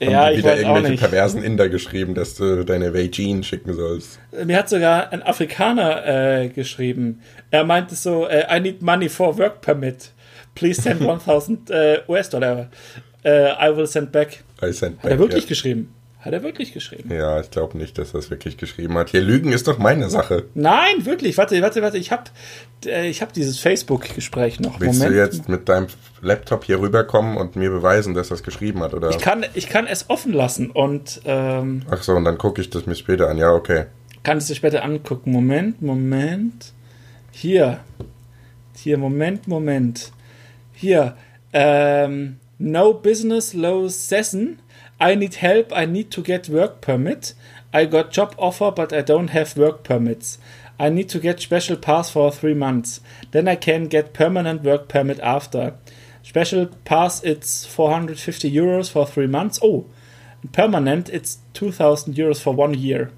[0.00, 4.20] Haben ja, die wieder irgendwelche perversen Inder geschrieben, dass du deine Vagine schicken sollst.
[4.44, 7.20] Mir hat sogar ein Afrikaner äh, geschrieben.
[7.50, 10.12] Er meinte so, äh, I need money for work permit.
[10.54, 12.68] Please send 1000 äh, US-Dollar.
[13.24, 14.44] Äh, I will send back.
[14.62, 15.48] I sent Hat er back, wirklich ja.
[15.48, 15.94] geschrieben?
[16.20, 17.14] Hat er wirklich geschrieben?
[17.14, 19.10] Ja, ich glaube nicht, dass er es wirklich geschrieben hat.
[19.10, 20.46] Hier, Lügen ist doch meine Sache.
[20.54, 21.38] Nein, wirklich.
[21.38, 21.96] Warte, warte, warte.
[21.96, 22.24] Ich habe
[22.86, 24.80] äh, ich hab dieses Facebook-Gespräch noch.
[24.80, 25.14] Willst Moment.
[25.14, 25.86] du jetzt mit deinem
[26.20, 28.94] Laptop hier rüberkommen und mir beweisen, dass er es geschrieben hat?
[28.94, 29.10] Oder?
[29.10, 32.70] Ich kann, ich kann es offen lassen und ähm, Ach so, und dann gucke ich
[32.70, 33.38] das mir später an.
[33.38, 33.84] Ja, okay.
[34.24, 35.30] kann es dir später angucken.
[35.30, 36.72] Moment, Moment.
[37.30, 37.78] Hier.
[38.76, 40.10] Hier, Moment, Moment.
[40.72, 41.16] Hier.
[41.52, 44.58] Ähm, no business, low session.
[45.00, 45.72] I need help.
[45.72, 47.34] I need to get work permit.
[47.72, 50.38] I got job offer, but I don't have work permits.
[50.80, 53.00] I need to get special pass for three months.
[53.30, 55.74] Then I can get permanent work permit after.
[56.22, 59.58] Special pass, it's 450 euros for three months.
[59.62, 59.86] Oh,
[60.52, 63.10] permanent, it's 2000 euros for one year.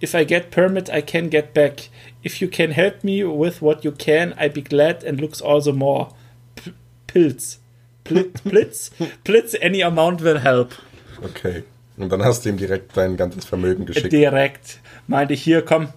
[0.00, 1.90] If I get permit, I can get back.
[2.22, 5.72] If you can help me with what you can, I'd be glad and looks also
[5.72, 6.12] more.
[6.56, 6.72] P
[7.06, 7.58] Pilz.
[8.04, 8.90] Blitz, Blitz,
[9.24, 10.72] Blitz, any amount will help.
[11.22, 11.64] Okay.
[11.96, 14.12] Und dann hast du ihm direkt dein ganzes Vermögen geschickt.
[14.12, 15.88] Direkt meinte ich, hier, komm,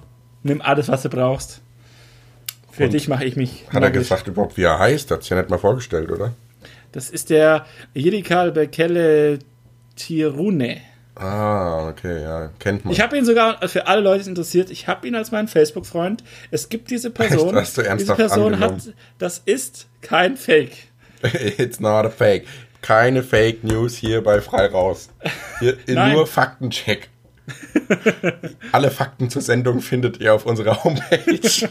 [0.43, 1.61] nimm alles, was du brauchst.
[2.71, 3.65] Für Und dich mache ich mich.
[3.67, 3.99] Hat er nackig.
[3.99, 5.11] gesagt überhaupt, wie er heißt?
[5.11, 6.33] Hat sich ja nicht mal vorgestellt, oder?
[6.91, 9.39] Das ist der Jirikal Bekele
[9.95, 10.81] Tirune.
[11.15, 12.93] Ah, okay, ja, kennt man.
[12.93, 15.47] Ich habe ihn sogar, für alle Leute, die es interessiert, ich habe ihn als meinen
[15.47, 16.23] Facebook-Freund.
[16.49, 17.55] Es gibt diese Person.
[17.55, 18.81] Hast du diese ernsthaft Person angenommen?
[18.81, 20.75] hat, das ist kein Fake.
[21.57, 22.45] It's not a fake.
[22.83, 25.09] Keine Fake News hier bei Frei Raus.
[25.59, 27.09] Hier nur Faktencheck.
[28.73, 31.39] Alle Fakten zur Sendung findet ihr auf unserer Homepage.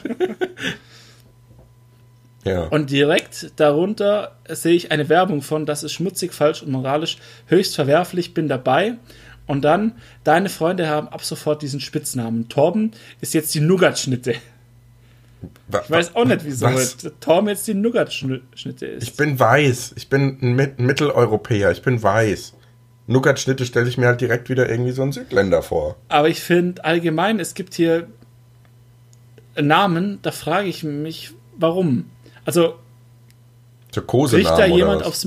[2.44, 2.62] ja.
[2.64, 7.74] Und direkt darunter sehe ich eine Werbung von, das ist schmutzig, falsch und moralisch höchst
[7.74, 8.94] verwerflich, bin dabei.
[9.46, 12.48] Und dann, deine Freunde haben ab sofort diesen Spitznamen.
[12.48, 14.36] Torben ist jetzt die Nougat-Schnitte.
[15.84, 16.96] Ich weiß auch nicht, wieso Was?
[17.20, 19.02] Torben jetzt die Nougat-Schnitte ist.
[19.02, 19.94] Ich bin weiß.
[19.96, 21.70] Ich bin ein Mit- Mitteleuropäer.
[21.72, 22.54] Ich bin weiß.
[23.08, 25.96] Nougat-Schnitte stelle ich mir halt direkt wieder irgendwie so einen Südländer vor.
[26.08, 28.06] Aber ich finde allgemein, es gibt hier
[29.60, 32.10] Namen, da frage ich mich, warum.
[32.44, 32.76] Also
[33.92, 35.26] So kriegt da jemand aufs.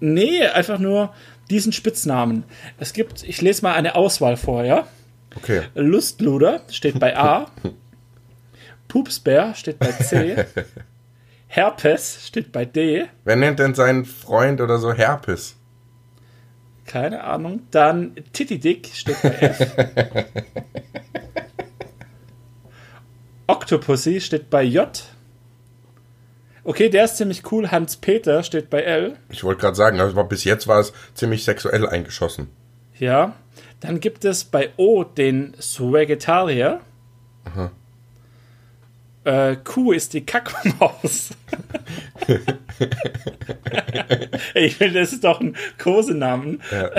[0.00, 1.12] Nee, einfach nur
[1.50, 2.44] diesen Spitznamen.
[2.78, 4.86] Es gibt, ich lese mal eine Auswahl vor, ja?
[5.36, 5.62] Okay.
[5.74, 7.46] Lustluder steht bei A.
[8.92, 10.44] Pupsbär steht bei C.
[11.46, 13.06] Herpes steht bei D.
[13.24, 15.56] Wer nennt denn seinen Freund oder so Herpes?
[16.84, 17.62] Keine Ahnung.
[17.70, 19.76] Dann Titidick steht bei F.
[23.46, 25.02] Octopussy steht bei J.
[26.62, 27.70] Okay, der ist ziemlich cool.
[27.70, 29.16] Hans-Peter steht bei L.
[29.30, 32.48] Ich wollte gerade sagen, also bis jetzt war es ziemlich sexuell eingeschossen.
[32.98, 33.36] Ja.
[33.80, 36.82] Dann gibt es bei O den Swagetarier.
[39.24, 41.30] Äh, Q ist die Kackmaus.
[44.54, 46.60] ich finde, das ist doch ein Kosenamen.
[46.70, 46.90] Ja.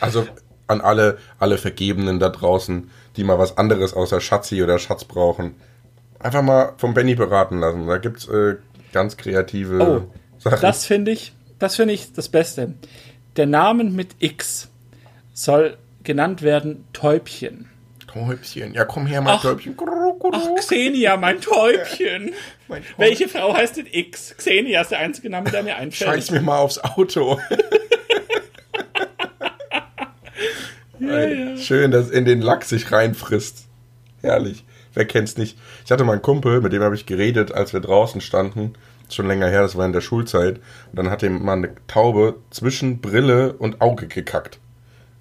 [0.00, 0.26] Also
[0.66, 5.54] an alle, alle Vergebenen da draußen, die mal was anderes außer Schatzi oder Schatz brauchen.
[6.18, 7.86] Einfach mal vom Benny beraten lassen.
[7.86, 8.56] Da gibt's äh,
[8.92, 10.60] ganz kreative Oh, Sachen.
[10.60, 12.74] Das finde ich, das finde ich das Beste.
[13.36, 14.68] Der Namen mit X
[15.32, 17.68] soll genannt werden Täubchen.
[18.12, 18.74] Täubchen.
[18.74, 19.42] Ja, komm her, mein Ach.
[19.42, 19.76] Täubchen.
[20.32, 22.34] Ach, Xenia, mein Täubchen.
[22.68, 22.98] Mein Täubchen.
[22.98, 24.34] Welche Frau heißt denn X?
[24.36, 26.10] Xenia ist der einzige Name, der mir einfällt.
[26.10, 27.38] Scheiß mir mal aufs Auto.
[31.56, 33.66] Schön, dass in den Lack sich reinfrisst.
[34.20, 34.64] Herrlich.
[34.94, 35.58] Wer kennt's nicht?
[35.84, 38.74] Ich hatte mal einen Kumpel, mit dem habe ich geredet, als wir draußen standen.
[39.10, 40.60] Schon länger her, das war in der Schulzeit.
[40.90, 44.58] Und dann hat ihm mal eine Taube zwischen Brille und Auge gekackt.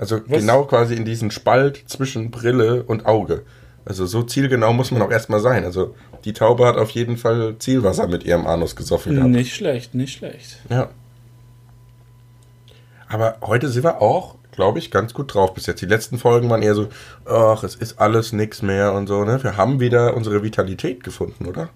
[0.02, 0.40] Also Was?
[0.40, 3.44] genau quasi in diesen Spalt zwischen Brille und Auge.
[3.86, 5.64] Also so zielgenau muss man auch erstmal sein.
[5.64, 9.30] Also die Taube hat auf jeden Fall Zielwasser mit ihrem Anus gesoffen gehabt.
[9.30, 10.58] Nicht schlecht, nicht schlecht.
[10.70, 10.90] Ja.
[13.08, 15.84] Aber heute sind wir auch, glaube ich, ganz gut drauf bis jetzt.
[15.84, 16.88] Die letzten Folgen waren eher so,
[17.26, 19.44] ach, es ist alles nix mehr und so, ne?
[19.44, 21.70] Wir haben wieder unsere Vitalität gefunden, oder?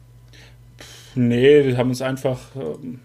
[1.14, 3.02] Nee, wir haben uns einfach ähm,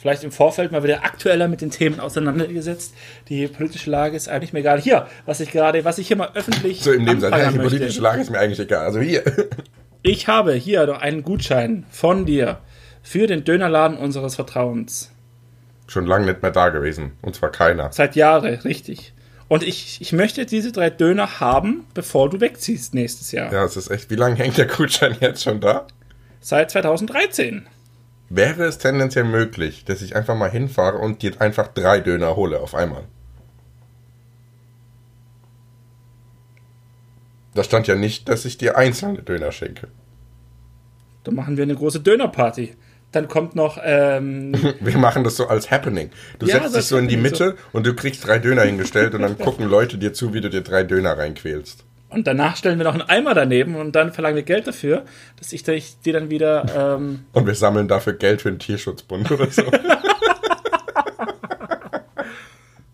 [0.00, 2.94] vielleicht im Vorfeld mal wieder aktueller mit den Themen auseinandergesetzt.
[3.28, 4.80] Die politische Lage ist eigentlich mir egal.
[4.80, 7.32] Hier, was ich gerade, was ich hier mal öffentlich So im Nebensatz.
[7.32, 7.76] Ja, die möchte.
[7.76, 8.86] politische Lage ist mir eigentlich egal.
[8.86, 9.22] Also hier.
[10.02, 12.60] Ich habe hier doch einen Gutschein von dir
[13.02, 15.12] für den Dönerladen unseres Vertrauens.
[15.86, 17.12] Schon lange nicht mehr da gewesen.
[17.20, 17.92] Und zwar keiner.
[17.92, 19.12] Seit Jahren, richtig.
[19.48, 23.52] Und ich, ich möchte diese drei Döner haben, bevor du wegziehst nächstes Jahr.
[23.52, 24.08] Ja, es ist echt.
[24.08, 25.86] Wie lange hängt der Gutschein jetzt schon da?
[26.40, 27.66] Seit 2013.
[28.32, 32.60] Wäre es tendenziell möglich, dass ich einfach mal hinfahre und dir einfach drei Döner hole
[32.60, 33.02] auf einmal?
[37.54, 39.88] Da stand ja nicht, dass ich dir einzelne Döner schenke.
[41.24, 42.76] Dann machen wir eine große Dönerparty.
[43.10, 46.10] Dann kommt noch, ähm, Wir machen das so als Happening.
[46.38, 49.22] Du Ja, setzt dich so in die Mitte und du kriegst drei Döner hingestellt und
[49.22, 51.84] dann gucken Leute dir zu, wie du dir drei Döner reinquälst.
[52.10, 55.04] Und danach stellen wir noch einen Eimer daneben und dann verlangen wir Geld dafür,
[55.38, 59.30] dass ich dir die dann wieder, ähm, Und wir sammeln dafür Geld für den Tierschutzbund
[59.30, 59.62] oder so.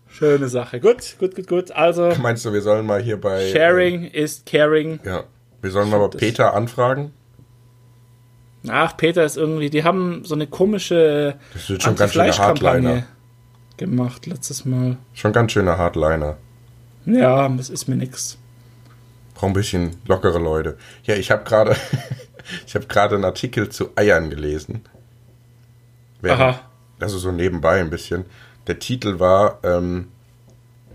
[0.09, 0.79] schöne Sache.
[0.79, 1.71] Gut, gut, gut, gut.
[1.71, 3.51] Also, Meinst du, wir sollen mal hier bei.
[3.51, 4.99] Sharing ist caring.
[5.03, 5.23] Ja.
[5.61, 7.13] Wir sollen mal bei Peter anfragen.
[8.69, 12.87] Ach, Peter ist irgendwie, die haben so eine komische Das wird schon ganz schöne Anti-Fleisch-Kampagne
[12.89, 13.07] Hardliner.
[13.77, 14.97] gemacht letztes Mal.
[15.13, 16.37] Schon ganz schöne Hardliner.
[17.05, 18.37] Ja, das ist mir nix.
[19.37, 20.77] Brauchen ein bisschen lockere Leute.
[21.03, 21.75] Ja, ich habe gerade.
[22.67, 24.81] ich habe gerade einen Artikel zu Eiern gelesen.
[26.21, 26.59] Während- Aha.
[26.99, 28.25] Also so nebenbei ein bisschen.
[28.65, 30.07] Der Titel war, ähm,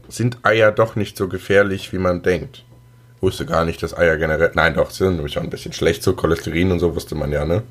[0.08, 2.64] sind Eier doch nicht so gefährlich, wie man denkt?
[3.20, 4.50] Wusste gar nicht, dass Eier generell.
[4.54, 7.44] Nein, doch, sind nämlich auch ein bisschen schlecht, so Cholesterin und so wusste man ja,
[7.44, 7.62] ne?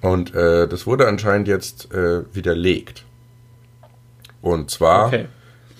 [0.00, 3.04] Und äh, das wurde anscheinend jetzt äh, widerlegt.
[4.42, 5.26] Und zwar Okay.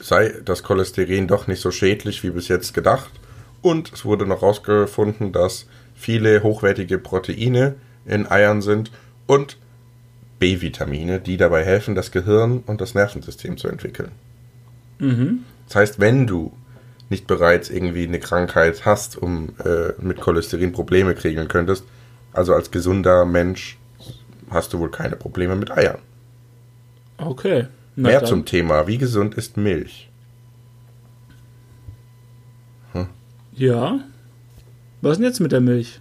[0.00, 3.10] sei das Cholesterin doch nicht so schädlich wie bis jetzt gedacht.
[3.64, 8.90] Und es wurde noch herausgefunden, dass viele hochwertige Proteine in Eiern sind
[9.26, 9.56] und
[10.38, 14.10] B-Vitamine, die dabei helfen, das Gehirn und das Nervensystem zu entwickeln.
[15.66, 16.52] Das heißt, wenn du
[17.08, 21.84] nicht bereits irgendwie eine Krankheit hast, um äh, mit Cholesterin Probleme kriegen könntest,
[22.34, 23.78] also als gesunder Mensch
[24.50, 26.00] hast du wohl keine Probleme mit Eiern.
[27.16, 27.68] Okay.
[27.96, 28.28] Na Mehr dann.
[28.28, 30.10] zum Thema, wie gesund ist Milch?
[33.56, 34.00] Ja.
[35.00, 36.00] Was ist denn jetzt mit der Milch?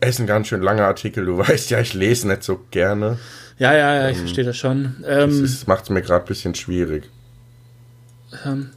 [0.00, 3.18] Es ist ein ganz schön langer Artikel, du weißt ja, ich lese nicht so gerne.
[3.58, 4.96] Ja, ja, ja, ich ähm, verstehe das schon.
[5.06, 7.08] Ähm, das macht es mir gerade ein bisschen schwierig.
[8.44, 8.70] Ähm,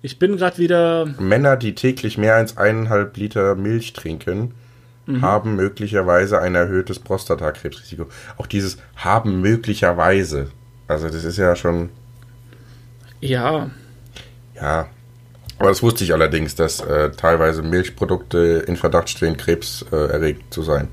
[0.00, 1.06] ich bin gerade wieder.
[1.18, 4.54] Männer, die täglich mehr als eineinhalb Liter Milch trinken,
[5.06, 5.22] mhm.
[5.22, 8.06] haben möglicherweise ein erhöhtes Prostatakrebsrisiko.
[8.38, 10.50] Auch dieses haben möglicherweise.
[10.88, 11.90] Also, das ist ja schon.
[13.20, 13.70] Ja.
[14.56, 14.88] Ja.
[15.58, 20.52] Aber das wusste ich allerdings, dass äh, teilweise Milchprodukte in Verdacht stehen, Krebs äh, erregt
[20.52, 20.88] zu sein.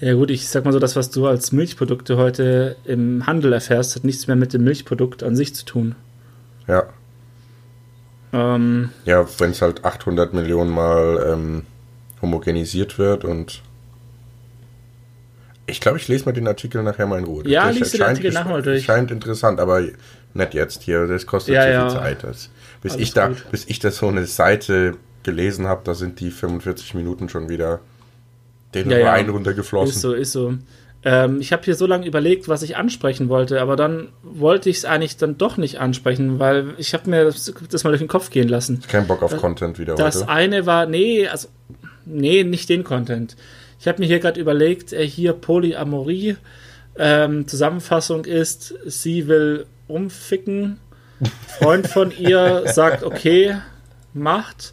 [0.00, 3.94] Ja gut, ich sag mal so, das, was du als Milchprodukte heute im Handel erfährst,
[3.94, 5.94] hat nichts mehr mit dem Milchprodukt an sich zu tun.
[6.66, 6.84] Ja.
[8.32, 11.66] Ähm, ja, wenn es halt 800 Millionen Mal ähm,
[12.20, 13.62] homogenisiert wird und
[15.66, 17.46] ich glaube, ich lese mal den Artikel nachher mal in Ruhe.
[17.46, 18.84] Ja, liest du den Artikel nachher mal durch.
[18.84, 19.82] Scheint interessant, aber
[20.34, 21.06] nicht jetzt hier.
[21.06, 21.88] Das kostet ja, zu ja.
[21.88, 22.24] viel Zeit.
[22.24, 22.50] Das,
[22.82, 26.94] bis, ich da, bis ich da so eine Seite gelesen habe, da sind die 45
[26.94, 27.80] Minuten schon wieder
[28.74, 29.32] den ja, Rhein ja.
[29.32, 29.94] runtergeflossen.
[29.94, 30.54] Ist so, ist so.
[31.04, 34.78] Ähm, ich habe hier so lange überlegt, was ich ansprechen wollte, aber dann wollte ich
[34.78, 38.08] es eigentlich dann doch nicht ansprechen, weil ich habe mir das, das, mal durch den
[38.08, 38.82] Kopf gehen lassen.
[38.88, 40.26] Kein Bock auf das, Content wieder das heute.
[40.26, 41.48] Das eine war, nee, also,
[42.04, 43.36] nee, nicht den Content.
[43.80, 46.36] Ich habe mir hier gerade überlegt, äh, hier Polyamorie,
[46.96, 50.78] ähm, Zusammenfassung ist, sie will umficken,
[51.58, 53.56] Freund von ihr sagt, okay,
[54.12, 54.72] macht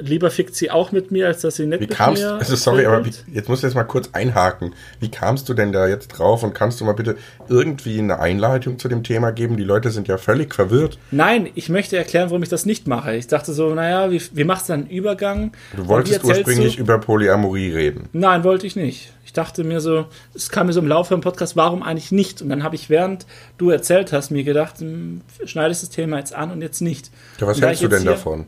[0.00, 2.34] lieber fickt sie auch mit mir, als dass sie nicht wie mit kamst, mir.
[2.34, 4.74] Also sorry, aber wie, jetzt muss ich jetzt mal kurz einhaken.
[5.00, 7.16] Wie kamst du denn da jetzt drauf und kannst du mal bitte
[7.48, 9.56] irgendwie eine Einleitung zu dem Thema geben?
[9.56, 10.98] Die Leute sind ja völlig verwirrt.
[11.10, 13.14] Nein, ich möchte erklären, warum ich das nicht mache.
[13.14, 15.52] Ich dachte so, naja, wie, wie machst du dann einen Übergang?
[15.76, 16.82] Du wolltest ursprünglich du?
[16.82, 18.08] über Polyamorie reden.
[18.12, 19.12] Nein, wollte ich nicht.
[19.24, 22.42] Ich dachte mir so, es kam mir so im Laufe im Podcast, warum eigentlich nicht?
[22.42, 23.26] Und dann habe ich, während
[23.58, 27.10] du erzählt hast, mir gedacht, hm, schneidest das Thema jetzt an und jetzt nicht.
[27.40, 28.46] Ja, was hältst du denn davon?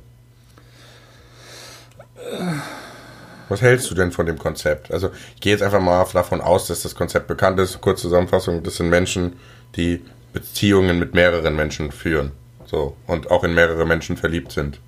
[3.48, 4.90] Was hältst du denn von dem Konzept?
[4.90, 7.80] Also ich gehe jetzt einfach mal davon aus, dass das Konzept bekannt ist.
[7.80, 9.34] Kurze Zusammenfassung, das sind Menschen,
[9.76, 12.32] die Beziehungen mit mehreren Menschen führen.
[12.66, 14.80] So, und auch in mehrere Menschen verliebt sind.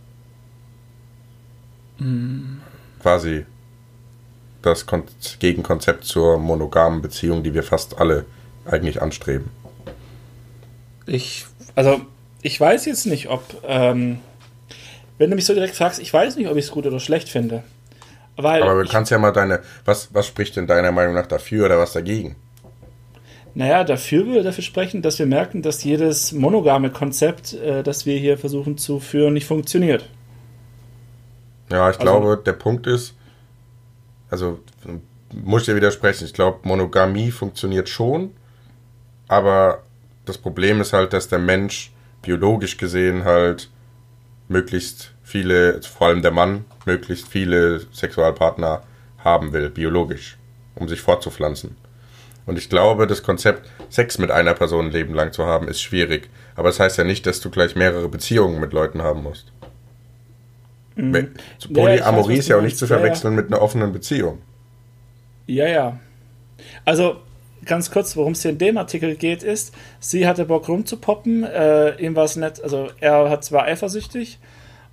[1.99, 2.59] Mm.
[3.01, 3.47] Quasi
[4.63, 5.05] das Kon
[5.39, 8.27] Gegenkonzept zur monogamen Beziehung, die wir fast alle
[8.65, 9.51] eigentlich anstreben.
[11.07, 11.47] Ich,
[11.77, 12.01] also,
[12.43, 14.19] ich weiß jetzt nicht, ob ähm,
[15.19, 17.29] wenn du mich so direkt fragst, ich weiß nicht, ob ich es gut oder schlecht
[17.29, 17.63] finde.
[18.37, 21.67] Weil Aber du kannst ja mal deine, was, was spricht denn deiner Meinung nach dafür
[21.67, 22.37] oder was dagegen?
[23.55, 28.17] Naja, dafür würde dafür sprechen, dass wir merken, dass jedes monogame Konzept, äh, das wir
[28.17, 30.09] hier versuchen zu führen, nicht funktioniert.
[31.71, 33.15] Ja, ich also, glaube, der Punkt ist,
[34.31, 34.61] also
[35.33, 38.31] muss ich dir widersprechen, ich glaube, Monogamie funktioniert schon,
[39.27, 39.83] aber
[40.25, 43.71] das Problem ist halt, dass der Mensch biologisch gesehen halt
[44.49, 48.83] möglichst viele, vor allem der Mann, möglichst viele Sexualpartner
[49.19, 50.39] haben will, biologisch,
[50.75, 51.77] um sich fortzupflanzen.
[52.47, 55.83] Und ich glaube, das Konzept, Sex mit einer Person ein Leben lang zu haben, ist
[55.83, 56.31] schwierig.
[56.57, 59.53] Aber das heißt ja nicht, dass du gleich mehrere Beziehungen mit Leuten haben musst.
[60.97, 61.35] Mhm.
[61.73, 63.43] Polyamorie ja, ist ja auch nicht zu verwechseln ja, ja.
[63.43, 64.39] mit einer offenen Beziehung.
[65.47, 66.01] Ja, ja.
[66.85, 67.21] Also,
[67.69, 71.95] ganz kurz, worum es hier in dem Artikel geht, ist, sie hatte Bock rumzupoppen, äh,
[72.03, 74.41] ihm war es nett, also er hat zwar eifersüchtig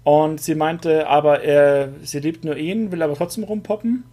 [0.04, 4.04] und sie meinte, aber er, sie liebt nur ihn, will aber trotzdem rumpoppen.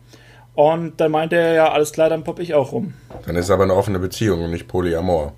[0.54, 2.94] Und dann meinte er, ja, alles klar, dann poppe ich auch rum.
[3.26, 5.32] Dann ist es aber eine offene Beziehung und nicht Polyamor.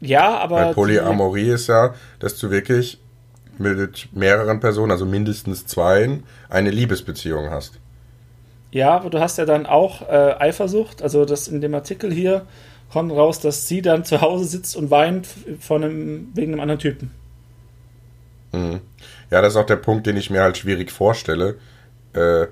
[0.00, 0.56] Ja, aber.
[0.56, 3.00] Weil Polyamorie ist ja, dass du wirklich
[3.58, 7.80] mit mehreren Personen, also mindestens zwei, eine Liebesbeziehung hast.
[8.74, 11.00] Ja, aber du hast ja dann auch äh, Eifersucht.
[11.00, 12.44] Also das in dem Artikel hier
[12.92, 15.28] kommt raus, dass sie dann zu Hause sitzt und weint
[15.60, 17.12] von einem, wegen einem anderen Typen.
[18.50, 18.80] Mhm.
[19.30, 21.54] Ja, das ist auch der Punkt, den ich mir halt schwierig vorstelle.
[22.14, 22.46] Äh,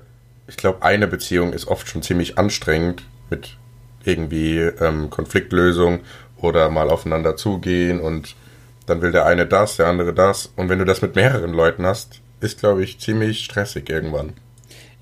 [0.47, 3.57] ich glaube, eine Beziehung ist oft schon ziemlich anstrengend mit
[4.05, 5.99] irgendwie ähm, Konfliktlösung
[6.37, 8.37] oder mal aufeinander zugehen und
[8.85, 10.53] dann will der eine das, der andere das.
[10.55, 14.31] Und wenn du das mit mehreren Leuten hast, ist, glaube ich, ziemlich stressig irgendwann.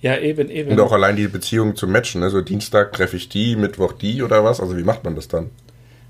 [0.02, 0.72] Ja, eben, eben.
[0.72, 2.24] Und auch allein die Beziehung zu matchen.
[2.24, 4.60] Also Dienstag treffe ich die, Mittwoch die oder was?
[4.60, 5.52] Also wie macht man das dann?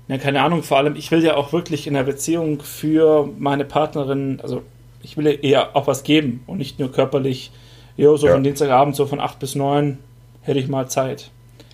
[0.08, 0.62] Ja, keine Ahnung.
[0.62, 4.62] Vor allem, ich will ja auch wirklich in der Beziehung für meine Partnerin, also
[5.02, 7.52] ich will ihr auch was geben und nicht nur körperlich,
[7.96, 8.32] jo, so ja.
[8.32, 9.98] von Dienstagabend, so von 8 bis 9
[10.42, 11.30] hätte ich mal Zeit.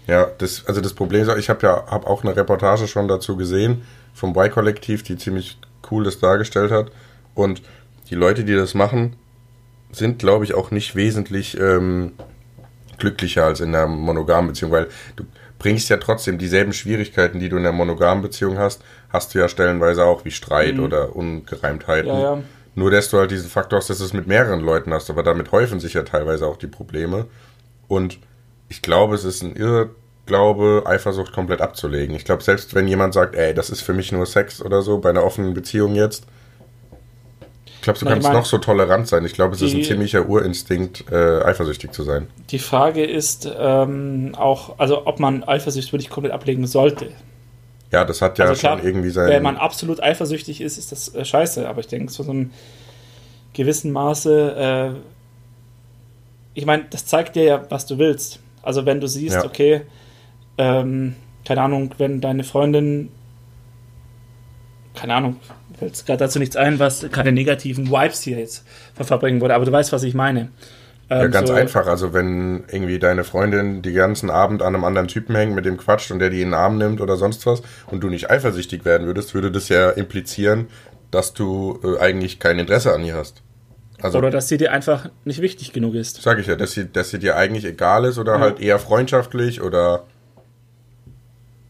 [0.06, 3.36] Ja, das, also das Problem ist, ich habe ja hab auch eine Reportage schon dazu
[3.36, 3.82] gesehen
[4.14, 5.58] vom Y-Kollektiv, die ziemlich
[5.90, 6.90] cool das dargestellt hat.
[7.34, 7.62] Und
[8.10, 9.16] die Leute, die das machen,
[9.90, 12.12] sind, glaube ich, auch nicht wesentlich ähm,
[12.98, 15.24] glücklicher als in einer monogamen Beziehung, weil du
[15.58, 19.48] bringst ja trotzdem dieselben Schwierigkeiten, die du in einer monogamen Beziehung hast, hast du ja
[19.48, 20.84] stellenweise auch wie Streit mhm.
[20.84, 22.10] oder Ungereimtheiten.
[22.10, 22.42] Ja, ja.
[22.74, 25.24] Nur, dass du halt diesen Faktor hast, dass du es mit mehreren Leuten hast, aber
[25.24, 27.26] damit häufen sich ja teilweise auch die Probleme.
[27.88, 28.20] Und
[28.68, 32.14] ich glaube, es ist ein Irrglaube, Eifersucht komplett abzulegen.
[32.14, 34.98] Ich glaube, selbst wenn jemand sagt, ey, das ist für mich nur Sex oder so,
[34.98, 36.26] bei einer offenen Beziehung jetzt,
[37.88, 39.24] glaube, du Na, kannst ich mein, noch so tolerant sein.
[39.24, 42.28] Ich glaube, es die, ist ein ziemlicher Urinstinkt, äh, eifersüchtig zu sein.
[42.50, 47.10] Die Frage ist ähm, auch, also ob man Eifersucht wirklich komplett ablegen sollte.
[47.90, 49.28] Ja, das hat ja also klar, schon irgendwie sein.
[49.28, 51.68] Wenn man absolut eifersüchtig ist, ist das äh, scheiße.
[51.68, 52.50] Aber ich denke, zu so einem
[53.54, 54.98] gewissen Maße, äh,
[56.54, 58.40] ich meine, das zeigt dir ja, was du willst.
[58.62, 59.44] Also wenn du siehst, ja.
[59.44, 59.82] okay,
[60.58, 63.10] ähm, keine Ahnung, wenn deine Freundin,
[64.94, 65.36] keine Ahnung,
[65.78, 68.64] fällt gerade dazu nichts ein, was keine negativen Vibes hier jetzt
[68.94, 70.48] verbringen würde, aber du weißt, was ich meine.
[71.10, 71.86] Ähm, ja, ganz so einfach.
[71.86, 75.78] Also wenn irgendwie deine Freundin die ganzen Abend an einem anderen Typen hängt, mit dem
[75.78, 78.84] quatscht und der die in den Arm nimmt oder sonst was und du nicht eifersüchtig
[78.84, 80.66] werden würdest, würde das ja implizieren,
[81.10, 83.42] dass du äh, eigentlich kein Interesse an ihr hast.
[84.00, 86.22] Also, oder dass sie dir einfach nicht wichtig genug ist.
[86.22, 88.40] Sag ich ja, dass sie, dass sie dir eigentlich egal ist oder ja.
[88.40, 90.04] halt eher freundschaftlich oder.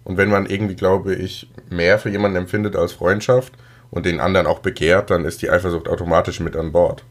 [0.05, 3.53] Und wenn man irgendwie, glaube ich, mehr für jemanden empfindet als Freundschaft
[3.91, 7.05] und den anderen auch begehrt, dann ist die Eifersucht automatisch mit an Bord.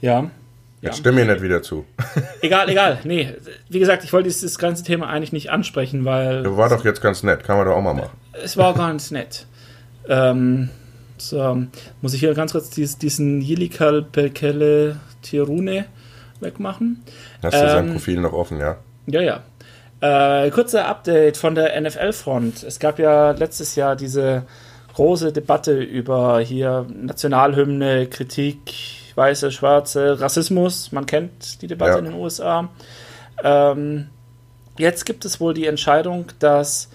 [0.00, 0.30] Ja.
[0.80, 1.00] Jetzt ja.
[1.00, 1.84] stimme mir nicht wieder zu.
[2.40, 3.00] Egal, egal.
[3.02, 3.34] Nee,
[3.68, 6.44] wie gesagt, ich wollte dieses ganze Thema eigentlich nicht ansprechen, weil.
[6.44, 8.16] Ja, war doch jetzt ganz nett, kann man doch auch mal machen.
[8.32, 9.46] Es war ganz nett.
[10.08, 10.68] Ähm,
[11.16, 11.64] so,
[12.00, 15.86] muss ich hier ganz kurz dies, diesen Jilikal Pelkele Tirune
[16.38, 17.02] wegmachen.
[17.42, 18.76] Hast du ähm, sein Profil noch offen, ja?
[19.06, 19.42] Ja, ja.
[20.00, 22.62] Äh, kurzer Update von der NFL-Front.
[22.62, 24.44] Es gab ja letztes Jahr diese
[24.98, 28.58] große Debatte über hier Nationalhymne, Kritik,
[29.14, 30.90] weiße, schwarze, Rassismus.
[30.90, 31.98] Man kennt die Debatte ja.
[31.98, 32.68] in den USA.
[33.44, 34.08] Ähm,
[34.76, 36.88] jetzt gibt es wohl die Entscheidung, dass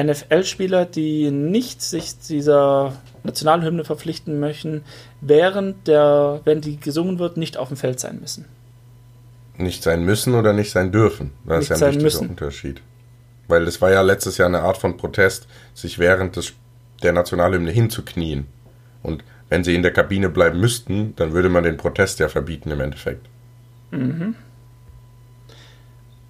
[0.00, 2.92] NFL-Spieler, die nicht sich dieser
[3.24, 4.84] Nationalhymne verpflichten möchten,
[5.20, 8.44] während der, wenn die gesungen wird, nicht auf dem Feld sein müssen.
[9.58, 11.32] Nicht sein müssen oder nicht sein dürfen.
[11.44, 12.28] Das nicht ist ja ein wichtiger müssen.
[12.28, 12.80] Unterschied.
[13.48, 16.52] Weil es war ja letztes Jahr eine Art von Protest, sich während des,
[17.02, 18.46] der Nationalhymne hinzuknien.
[19.02, 22.70] Und wenn sie in der Kabine bleiben müssten, dann würde man den Protest ja verbieten
[22.70, 23.26] im Endeffekt.
[23.90, 24.34] Mhm.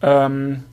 [0.03, 0.65] Ähm,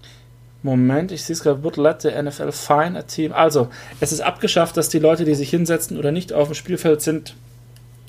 [0.63, 3.33] Moment, ich sehe es gerade, would let the NFL fine a team.
[3.33, 7.01] Also, es ist abgeschafft, dass die Leute, die sich hinsetzen oder nicht auf dem Spielfeld
[7.01, 7.35] sind,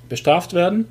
[0.08, 0.88] bestraft werden.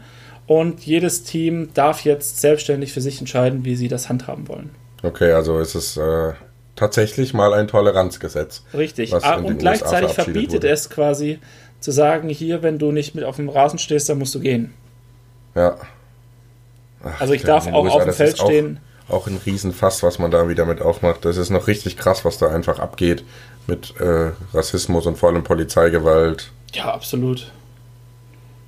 [0.48, 4.72] Und jedes Team darf jetzt selbstständig für sich entscheiden, wie sie das handhaben wollen.
[5.04, 6.34] Okay, also es ist äh,
[6.76, 8.64] tatsächlich mal ein Toleranzgesetz.
[8.74, 9.14] Richtig.
[9.14, 10.70] Ah, und gleichzeitig verbietet wurde.
[10.70, 11.40] es quasi
[11.80, 14.74] zu sagen, hier, wenn du nicht mit auf dem Rasen stehst, dann musst du gehen.
[15.56, 15.78] Ja.
[17.04, 18.78] Ach, also ich darf auch USA, auf dem Feld stehen.
[18.78, 21.26] Auch auch ein Riesenfass, was man da wieder mit aufmacht.
[21.26, 23.24] Das ist noch richtig krass, was da einfach abgeht
[23.68, 26.52] mit äh, Rassismus und vor allem Polizeigewalt.
[26.74, 27.52] Ja, absolut.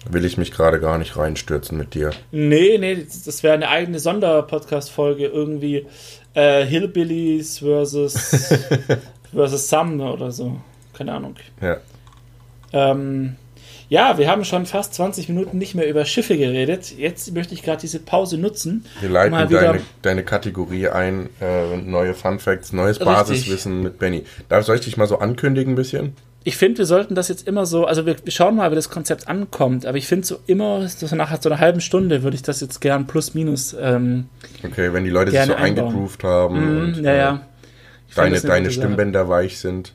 [0.09, 2.11] Will ich mich gerade gar nicht reinstürzen mit dir.
[2.31, 5.27] Nee, nee, das wäre eine eigene Sonderpodcast-Folge.
[5.27, 5.87] Irgendwie
[6.33, 8.13] äh, Hillbillies versus,
[9.33, 10.59] versus Sumner oder so.
[10.93, 11.35] Keine Ahnung.
[11.61, 11.77] Ja.
[12.71, 13.35] Ähm,
[13.89, 16.97] ja, wir haben schon fast 20 Minuten nicht mehr über Schiffe geredet.
[16.97, 18.85] Jetzt möchte ich gerade diese Pause nutzen.
[19.01, 23.15] Wir leiten um deine, deine, Kategorie ein, äh, neue Fun Facts, neues Richtig.
[23.15, 24.23] Basiswissen mit Benny.
[24.49, 26.15] Darf soll ich dich mal so ankündigen ein bisschen?
[26.45, 28.89] Ich finde, wir sollten das jetzt immer so, also wir, wir schauen mal, wie das
[28.89, 32.43] Konzept ankommt, aber ich finde so immer, so nach so einer halben Stunde würde ich
[32.43, 33.75] das jetzt gern plus minus.
[33.79, 34.25] Ähm,
[34.63, 36.55] okay, wenn die Leute sich so eingegroovt haben.
[36.55, 37.35] Mm, und, ja, ja.
[37.35, 39.93] Äh, deine, deine Stimmbänder weich sind.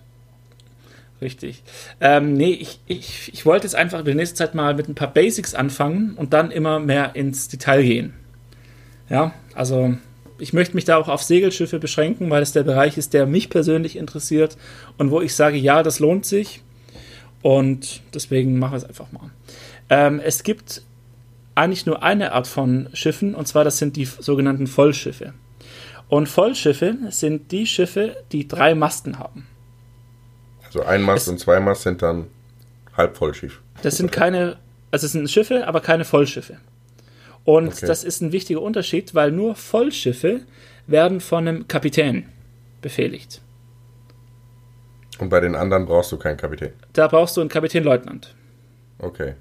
[1.21, 1.63] Richtig.
[2.01, 4.95] Ähm, nee, ich, ich, ich wollte jetzt einfach in der nächsten Zeit mal mit ein
[4.95, 8.15] paar Basics anfangen und dann immer mehr ins Detail gehen.
[9.11, 9.97] Ja, also
[10.39, 13.51] ich möchte mich da auch auf Segelschiffe beschränken, weil es der Bereich ist, der mich
[13.51, 14.57] persönlich interessiert
[14.97, 16.63] und wo ich sage, ja, das lohnt sich.
[17.43, 19.31] Und deswegen machen wir es einfach mal.
[19.91, 20.83] Ähm, es gibt
[21.55, 25.35] eigentlich nur eine Art von Schiffen, und zwar das sind die sogenannten Vollschiffe.
[26.09, 29.47] Und Vollschiffe sind die Schiffe, die drei Masten haben.
[30.65, 32.27] Also ein Mast es, und zwei Mast sind dann
[32.97, 33.61] halb Vollschiff.
[33.83, 34.57] Das sind keine,
[34.91, 36.59] also es sind Schiffe, aber keine Vollschiffe.
[37.49, 37.87] Und okay.
[37.87, 40.43] das ist ein wichtiger Unterschied, weil nur Vollschiffe
[40.87, 42.27] werden von einem Kapitän
[42.83, 43.41] befehligt.
[45.19, 46.75] Und bei den anderen brauchst du keinen Kapitän?
[46.93, 48.35] Da brauchst du einen Kapitänleutnant.
[48.99, 49.33] Okay.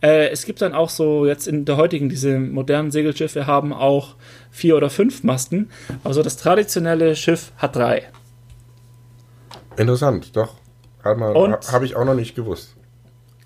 [0.00, 4.16] Äh, es gibt dann auch so, jetzt in der heutigen, diese modernen Segelschiffe haben auch
[4.50, 5.70] vier oder fünf Masten.
[6.02, 8.04] Also das traditionelle Schiff hat drei.
[9.76, 10.54] Interessant, doch.
[11.02, 12.73] Habe hab ich auch noch nicht gewusst.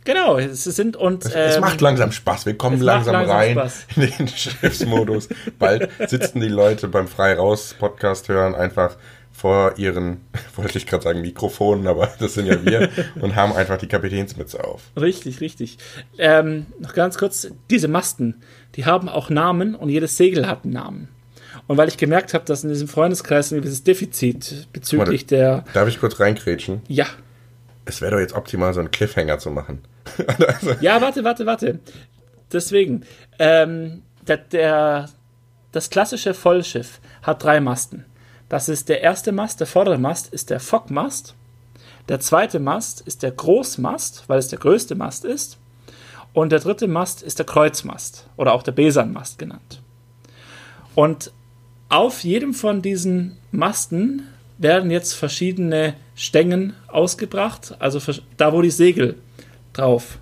[0.04, 1.26] Genau, es sind und.
[1.26, 2.46] Ähm, es macht langsam Spaß.
[2.46, 3.86] Wir kommen langsam, langsam, rein Spaß.
[3.96, 5.28] in den Schiffsmodus.
[5.58, 8.96] Bald sitzen die Leute beim Frei Raus Podcast hören einfach
[9.38, 10.20] vor ihren,
[10.56, 12.90] wollte ich gerade sagen Mikrofonen, aber das sind ja wir,
[13.20, 14.82] und haben einfach die Kapitänsmütze auf.
[15.00, 15.78] Richtig, richtig.
[16.18, 18.42] Ähm, noch ganz kurz, diese Masten,
[18.74, 21.08] die haben auch Namen und jedes Segel hat einen Namen.
[21.66, 25.64] Und weil ich gemerkt habe, dass in diesem Freundeskreis ein gewisses Defizit bezüglich Warte, der.
[25.72, 26.82] Darf ich kurz reinkrätschen?
[26.88, 27.06] Ja.
[27.88, 29.82] Es wäre doch jetzt optimal, so einen Cliffhanger zu machen.
[30.46, 30.72] also.
[30.80, 31.78] Ja, warte, warte, warte.
[32.52, 33.04] Deswegen,
[33.38, 35.08] ähm, der, der,
[35.72, 38.04] das klassische Vollschiff hat drei Masten.
[38.50, 41.34] Das ist der erste Mast, der vordere Mast ist der Fockmast.
[42.10, 45.56] Der zweite Mast ist der Großmast, weil es der größte Mast ist.
[46.34, 49.80] Und der dritte Mast ist der Kreuzmast oder auch der Besanmast genannt.
[50.94, 51.32] Und
[51.88, 54.28] auf jedem von diesen Masten
[54.58, 58.00] werden jetzt verschiedene Stängen ausgebracht, also
[58.36, 59.14] da, wo die Segel
[59.72, 60.18] drauf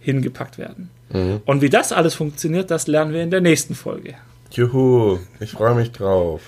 [0.00, 0.90] hingepackt werden.
[1.10, 1.42] Mhm.
[1.44, 4.14] Und wie das alles funktioniert, das lernen wir in der nächsten Folge.
[4.50, 6.42] Juhu, ich freue mich drauf.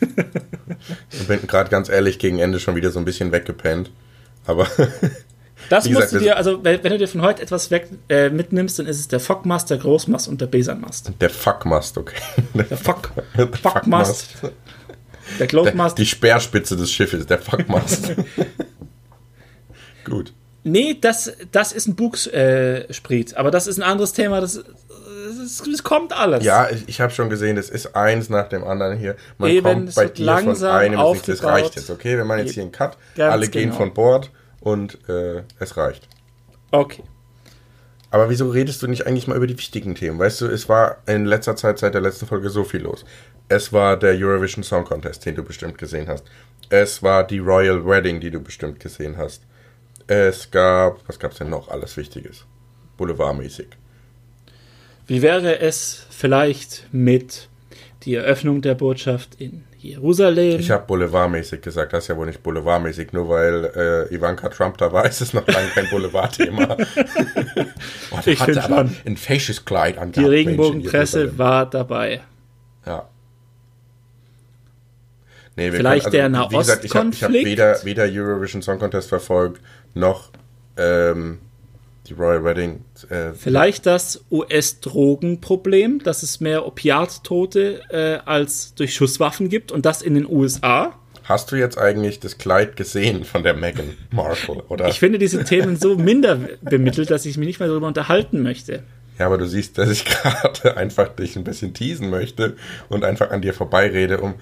[1.10, 3.90] ich bin gerade ganz ehrlich gegen Ende schon wieder so ein bisschen weggepennt.
[4.46, 4.66] Aber.
[5.70, 8.78] das musst du dir, also wenn, wenn, du dir von heute etwas weg, äh, mitnimmst,
[8.78, 11.12] dann ist es der Fockmast, der Großmast und der Besanmast.
[11.20, 12.16] Der Fuckmast, okay.
[12.54, 13.10] Der Fock,
[13.62, 14.36] Fockmast.
[15.38, 15.98] Der Globemast.
[15.98, 18.12] Die Speerspitze des Schiffes, der Fuckmast.
[20.04, 20.32] Gut.
[20.62, 24.40] Nee, das, das ist ein Bugspriet, äh, aber das ist ein anderes Thema.
[24.40, 24.62] Das,
[25.44, 26.44] es, kommt alles.
[26.44, 29.16] Ja, ich, ich habe schon gesehen, es ist eins nach dem anderen hier.
[29.36, 32.16] Man Eben, kommt bei dir von einem ins Das reicht jetzt, okay?
[32.16, 32.96] Wir machen jetzt hier einen Cut.
[33.14, 33.76] Ganz Alle gehen genau.
[33.76, 34.30] von Bord
[34.60, 36.08] und äh, es reicht.
[36.70, 37.02] Okay.
[38.14, 40.20] Aber wieso redest du nicht eigentlich mal über die wichtigen Themen?
[40.20, 43.04] Weißt du, es war in letzter Zeit seit der letzten Folge so viel los.
[43.48, 46.22] Es war der Eurovision Song Contest, den du bestimmt gesehen hast.
[46.68, 49.42] Es war die Royal Wedding, die du bestimmt gesehen hast.
[50.06, 52.44] Es gab, was gab es denn noch alles Wichtiges?
[52.98, 53.66] Boulevardmäßig.
[55.08, 57.48] Wie wäre es vielleicht mit
[58.04, 60.58] die Eröffnung der Botschaft in Jerusalem?
[60.58, 63.70] Ich habe boulevardmäßig gesagt, das ist ja wohl nicht boulevardmäßig, nur weil
[64.10, 66.76] äh, Ivanka Trump da war, ist es noch lange kein Boulevardthema.
[68.10, 68.96] oh, ich finde schon.
[69.04, 70.12] Ein facious Kleid an.
[70.12, 72.22] Die Regenbogenpresse war dabei.
[72.86, 73.08] Ja.
[75.56, 76.84] Nee, Vielleicht können, also, der Nahostkonflikt.
[76.84, 79.60] Ich habe hab weder, weder Eurovision Song Contest verfolgt,
[79.94, 80.30] noch
[80.76, 81.38] ähm,
[82.06, 82.84] die Royal Wedding.
[83.08, 90.02] Äh, Vielleicht das US-Drogenproblem, dass es mehr Opiattote äh, als durch Schusswaffen gibt und das
[90.02, 90.94] in den USA.
[91.24, 94.88] Hast du jetzt eigentlich das Kleid gesehen von der Meghan Markle, oder?
[94.88, 98.82] Ich finde diese Themen so minder bemittelt, dass ich mich nicht mehr darüber unterhalten möchte.
[99.18, 102.56] Ja, aber du siehst, dass ich gerade einfach dich ein bisschen teasen möchte
[102.90, 104.34] und einfach an dir vorbeirede, um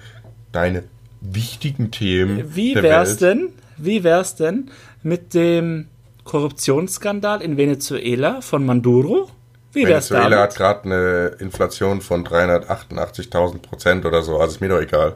[0.51, 0.83] deine
[1.21, 2.53] wichtigen Themen.
[2.53, 3.21] Wie wär's Welt.
[3.21, 3.49] denn?
[3.77, 4.69] Wie wär's denn
[5.03, 5.87] mit dem
[6.23, 9.29] Korruptionsskandal in Venezuela von Maduro?
[9.73, 14.81] Wie Venezuela hat gerade eine Inflation von 388.000 Prozent oder so, also ist mir doch
[14.81, 15.15] egal.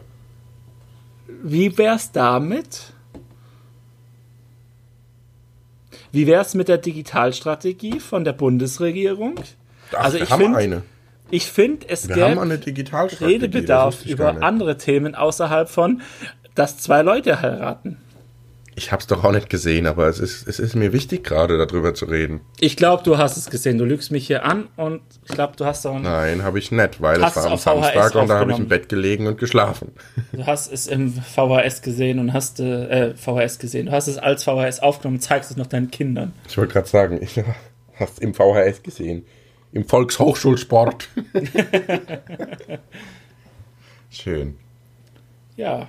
[1.43, 2.93] Wie wär's damit?
[6.11, 9.35] Wie wär's mit der Digitalstrategie von der Bundesregierung?
[9.93, 10.81] Ach, also ich finde eine.
[11.29, 12.17] Ich finde, es gibt
[13.21, 16.01] Redebedarf über andere Themen außerhalb von,
[16.55, 17.97] dass zwei Leute heiraten.
[18.77, 21.57] Ich habe es doch auch nicht gesehen, aber es ist, es ist mir wichtig, gerade
[21.57, 22.41] darüber zu reden.
[22.59, 23.79] Ich glaube, du hast es gesehen.
[23.79, 25.97] Du lügst mich hier an und ich glaube, du hast auch.
[25.97, 28.87] Nein, habe ich nicht, weil es war am Samstag und da habe ich im Bett
[28.87, 29.93] gelegen und geschlafen.
[30.31, 33.87] Du hast es im VHS gesehen und hast äh, VHS gesehen.
[33.87, 36.33] Du hast es als VHS aufgenommen und zeigst es noch deinen Kindern.
[36.47, 37.43] Ich wollte gerade sagen, ich
[37.95, 39.25] hast im VHS gesehen.
[39.71, 41.09] Im Volkshochschulsport.
[44.11, 44.55] Schön.
[45.55, 45.87] Ja,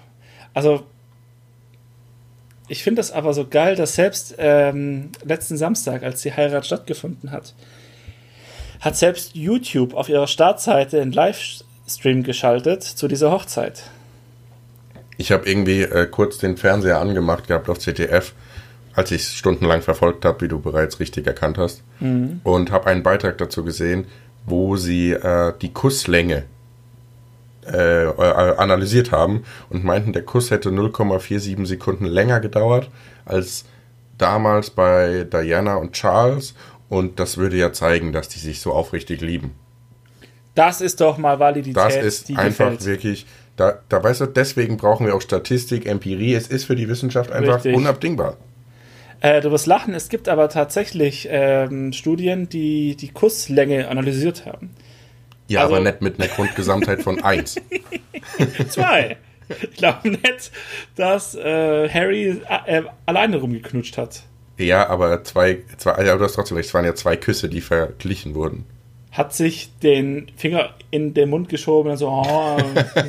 [0.54, 0.84] also
[2.68, 7.30] ich finde das aber so geil, dass selbst ähm, letzten Samstag, als die Heirat stattgefunden
[7.30, 7.54] hat,
[8.80, 13.84] hat selbst YouTube auf ihrer Startseite einen Livestream geschaltet zu dieser Hochzeit.
[15.16, 18.34] Ich habe irgendwie äh, kurz den Fernseher angemacht gehabt auf ZDF,
[18.92, 22.40] als ich es stundenlang verfolgt habe, wie du bereits richtig erkannt hast, mhm.
[22.44, 24.06] und habe einen Beitrag dazu gesehen,
[24.46, 26.44] wo sie äh, die Kusslänge
[27.72, 32.90] äh, äh, analysiert haben und meinten, der Kuss hätte 0,47 Sekunden länger gedauert
[33.24, 33.64] als
[34.16, 36.54] damals bei Diana und Charles
[36.88, 39.54] und das würde ja zeigen, dass die sich so aufrichtig lieben.
[40.54, 41.76] Das ist doch mal Validität.
[41.76, 42.84] Das ist einfach gefällt.
[42.84, 46.34] wirklich, da, da weißt du, deswegen brauchen wir auch Statistik, Empirie.
[46.34, 47.76] Es ist für die Wissenschaft einfach Richtig.
[47.76, 48.36] unabdingbar.
[49.20, 54.70] Äh, du wirst lachen, es gibt aber tatsächlich ähm, Studien, die die Kusslänge analysiert haben.
[55.48, 57.56] Ja, Also- aber nicht mit einer Grundgesamtheit von 1.
[58.68, 59.16] Zwei.
[59.48, 60.52] ich glaube nicht,
[60.94, 64.22] dass äh, Harry äh, alleine rumgeknutscht hat.
[64.58, 67.60] Ja, aber zwei, zwei, ja, du hast trotzdem recht, es waren ja zwei Küsse, die
[67.60, 68.64] verglichen wurden.
[69.12, 72.58] Hat sich den Finger in den Mund geschoben und so, oh,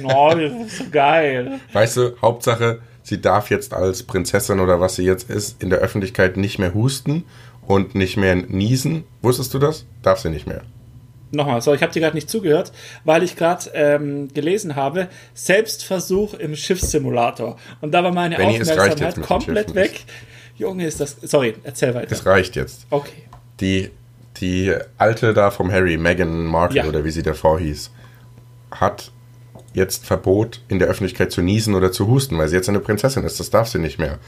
[0.04, 0.36] oh
[0.68, 1.60] so geil.
[1.74, 5.80] Weißt du, Hauptsache, sie darf jetzt als Prinzessin oder was sie jetzt ist, in der
[5.80, 7.26] Öffentlichkeit nicht mehr husten
[7.68, 9.04] und nicht mehr niesen.
[9.24, 9.86] Wusstest du das?
[10.04, 10.62] Darf sie nicht mehr.
[11.32, 12.72] Nochmal, sorry, ich habe dir gerade nicht zugehört,
[13.04, 17.58] weil ich gerade ähm, gelesen habe, Selbstversuch im Schiffssimulator.
[17.82, 20.06] Und da war meine Benny, den komplett weg.
[20.58, 21.18] Junge, ist das.
[21.22, 22.12] Sorry, erzähl weiter.
[22.12, 22.86] Es reicht jetzt.
[22.90, 23.24] Okay.
[23.62, 23.92] Die,
[24.38, 26.88] die alte da vom Harry, Meghan Markle Ja.
[26.88, 27.92] oder wie sie davor hieß,
[28.72, 29.12] hat
[29.74, 33.24] jetzt Verbot, in der Öffentlichkeit zu niesen oder zu husten, weil sie jetzt eine Prinzessin
[33.24, 33.40] ist.
[33.40, 34.20] Das darf sie nicht mehr.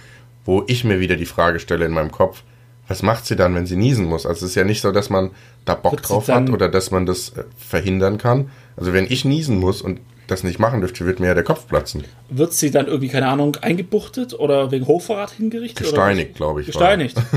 [0.45, 2.43] Wo ich mir wieder die Frage stelle in meinem Kopf,
[2.91, 4.25] was macht sie dann, wenn sie niesen muss?
[4.25, 5.31] Also es ist ja nicht so, dass man
[5.63, 8.51] da Bock Wird drauf hat oder dass man das äh, verhindern kann.
[8.75, 11.67] Also wenn ich niesen muss und das nicht machen dürfte, wird mir ja der Kopf
[11.67, 12.03] platzen.
[12.29, 15.87] Wird sie dann irgendwie, keine Ahnung, eingebuchtet oder wegen Hochverrat hingerichtet?
[15.87, 16.67] Gesteinigt, glaube ich.
[16.67, 17.17] Gesteinigt.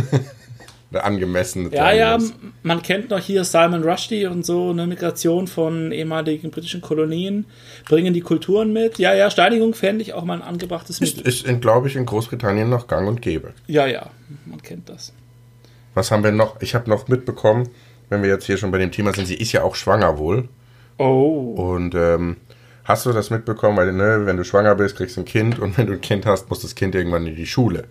[0.91, 2.19] Eine angemessene Ja, ja,
[2.63, 7.47] man kennt noch hier Salman Rushdie und so, eine Migration von ehemaligen britischen Kolonien,
[7.89, 9.01] bringen die Kulturen mit.
[9.01, 11.27] Ja, ja, Steinigung fände ich auch mal ein angebrachtes Mittel.
[11.27, 13.55] ist glaube ich, in Großbritannien noch gang und gäbe.
[13.67, 14.11] Ja, ja,
[14.47, 15.13] man kennt das.
[15.95, 16.61] Was haben wir noch?
[16.61, 17.69] Ich habe noch mitbekommen,
[18.09, 20.49] wenn wir jetzt hier schon bei dem Thema sind, sie ist ja auch schwanger wohl.
[20.99, 22.37] Oh, Und ähm,
[22.85, 23.77] hast du das mitbekommen?
[23.77, 26.27] Weil, ne, wenn du schwanger bist, kriegst du ein Kind und wenn du ein Kind
[26.27, 27.85] hast, muss das Kind irgendwann in die Schule.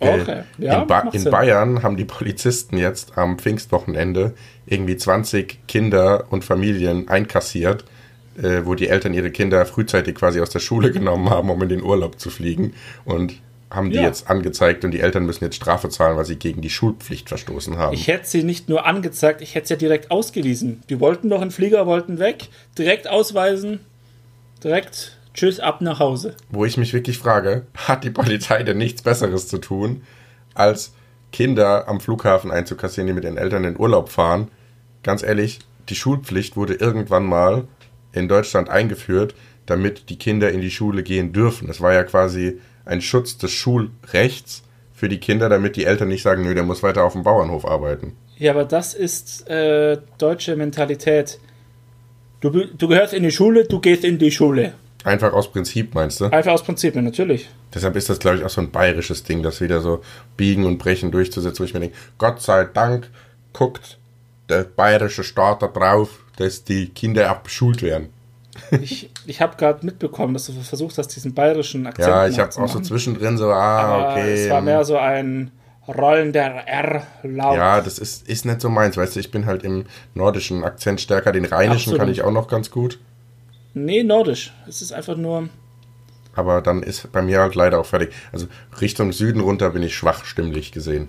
[0.00, 0.42] Äh, okay.
[0.58, 1.24] Ja, in, ba in.
[1.24, 4.34] Bayern haben die Polizisten jetzt am Pfingstwochenende
[4.66, 7.84] irgendwie 20 Kinder und Familien einkassiert,
[8.36, 11.68] äh, wo die Eltern ihre Kinder frühzeitig quasi aus der Schule genommen haben, um in
[11.68, 12.74] den Urlaub zu fliegen.
[13.04, 13.40] Und
[13.70, 14.02] haben die Ja.
[14.02, 17.76] jetzt angezeigt und die Eltern müssen jetzt Strafe zahlen, weil sie gegen die Schulpflicht verstoßen
[17.76, 17.94] haben.
[17.94, 20.82] Ich hätte sie nicht nur angezeigt, ich hätte sie ja direkt ausgewiesen.
[20.88, 22.48] Die wollten doch einen Flieger, wollten weg,
[22.78, 23.80] direkt ausweisen,
[24.62, 26.36] direkt tschüss, ab nach Hause.
[26.50, 30.02] wo ich mich wirklich frage, hat die Polizei denn nichts Besseres zu tun,
[30.54, 30.92] als
[31.32, 34.48] Kinder am Flughafen einzukassieren, die mit ihren Eltern in Urlaub fahren?
[35.02, 35.58] Ganz ehrlich,
[35.88, 37.66] die Schulpflicht wurde irgendwann mal
[38.12, 39.34] in Deutschland eingeführt,
[39.66, 41.68] damit die Kinder in die Schule gehen dürfen.
[41.68, 44.62] Es war ja quasi ein Schutz des Schulrechts
[44.92, 47.64] für die Kinder, damit die Eltern nicht sagen, nö, der muss weiter auf dem Bauernhof
[47.64, 48.16] arbeiten.
[48.38, 51.38] Ja, aber das ist äh, deutsche Mentalität.
[52.40, 54.74] Du, du gehörst in die Schule, du gehst in die Schule.
[55.04, 56.26] Einfach aus Prinzip, meinst du?
[56.26, 57.48] Einfach aus Prinzip, ja, natürlich.
[57.74, 60.02] Deshalb ist das, glaube ich, auch so ein bayerisches Ding, das wieder so
[60.36, 63.10] biegen und brechen durchzusetzen, wo ich mir denke, Gott sei Dank
[63.52, 63.98] guckt
[64.48, 68.08] der bayerische Staat da drauf, dass die Kinder abbeschult werden.
[68.82, 72.56] Ich, ich habe gerade mitbekommen, dass du versucht hast, diesen bayerischen Akzent Ja, ich habe
[72.56, 74.44] auch so zwischendrin so, ah, Aber okay.
[74.44, 75.50] Es war mehr so ein
[75.86, 77.56] rollender R-Laut.
[77.56, 79.84] ja, das ist, ist nicht so meins, weißt du, ich bin halt im
[80.14, 81.98] nordischen Akzent stärker, den rheinischen Absolut.
[81.98, 82.98] kann ich auch noch ganz gut,
[83.76, 84.54] Nee, nordisch.
[84.68, 85.48] Es ist einfach nur.
[86.36, 88.12] aber dann ist bei mir halt leider auch fertig.
[88.32, 88.46] Also
[88.80, 91.08] Richtung Süden runter bin ich schwach stimmlich gesehen.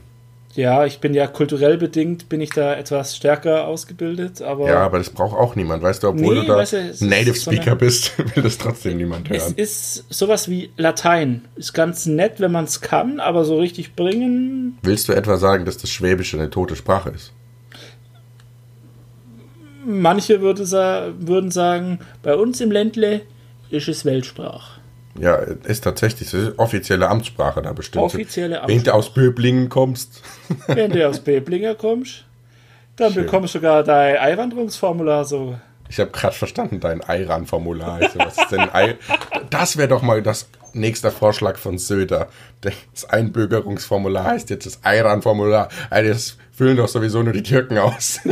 [0.56, 5.00] Ja, ich bin ja kulturell bedingt, bin ich da etwas stärker ausgebildet, aber Ja, aber
[5.00, 7.44] das braucht auch niemand, weißt du, obwohl Nee, du da weißt du, es Native ist
[7.44, 9.54] so eine- Speaker bist, will das trotzdem niemand es hören.
[9.58, 11.42] ist sowas wie Latein.
[11.58, 14.78] Ist ganz nett, wenn man es kann, aber so richtig bringen.
[14.82, 17.34] Willst du etwa sagen, dass das Schwäbische eine tote Sprache ist?
[19.86, 23.22] Manche würde sa würden sagen, bei uns im Ländle
[23.70, 24.80] ist es Weltsprache.
[25.20, 28.04] Ja, ist tatsächlich, das ist offizielle Amtssprache da bestimmt.
[28.04, 30.22] Offizielle Wenn du aus Böblingen kommst.
[30.68, 32.26] Wenn du aus Beblinger kommst,
[32.98, 33.24] dann Schön.
[33.24, 35.58] bekommst du sogar dein Einwanderungsformular so.
[35.88, 38.02] Ich habe gerade verstanden, dein Eiran-Formular.
[38.02, 38.96] Ich so, was ist denn ein Ei?
[39.52, 42.28] Das wäre doch mal das nächster Vorschlag von Söder.
[42.62, 45.70] Das Einbürgerungsformular heißt jetzt das Eiran-Formular.
[45.92, 48.20] Ey, Das füllen doch sowieso nur die Türken aus.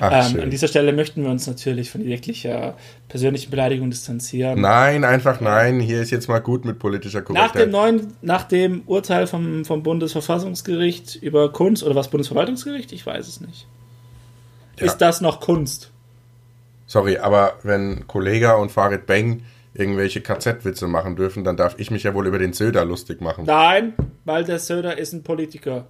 [0.00, 2.76] Ach, Ähm, an dieser Stelle möchten wir uns natürlich von jeglicher
[3.08, 4.60] persönlichen Beleidigung distanzieren.
[4.60, 5.80] Nein, einfach nein.
[5.80, 7.70] Hier ist jetzt mal gut mit politischer Nach dem Korrektheit.
[7.70, 12.92] neuen, nach dem Urteil vom, vom Bundesverfassungsgericht über Kunst oder was Bundesverwaltungsgericht?
[12.92, 13.66] Ich weiß es nicht.
[14.78, 14.86] Ja.
[14.86, 15.90] Ist das noch Kunst?
[16.86, 19.42] Sorry, aber wenn Kollega und Farid Beng
[19.74, 23.44] irgendwelche KZ-Witze machen dürfen, dann darf ich mich ja wohl über den Söder lustig machen.
[23.46, 23.94] Nein,
[24.24, 25.86] weil der Söder ist ein Politiker.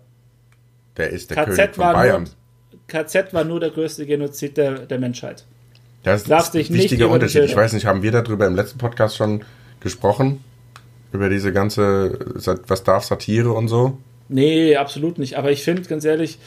[0.97, 2.23] Der ist der König KZ von war, Bayern.
[2.25, 2.33] nur,
[2.87, 5.45] KZ war nur der größte Genozid der, der Menschheit.
[6.03, 7.45] Das ist ein wichtiger Unterschied.
[7.45, 9.45] Ich weiß nicht, haben wir darüber im letzten Podcast schon
[9.81, 10.43] gesprochen?
[11.12, 12.18] Über diese ganze,
[12.66, 13.99] was darf Satire und so?
[14.29, 15.37] Nee, absolut nicht.
[15.37, 16.39] Aber ich finde, ganz ehrlich,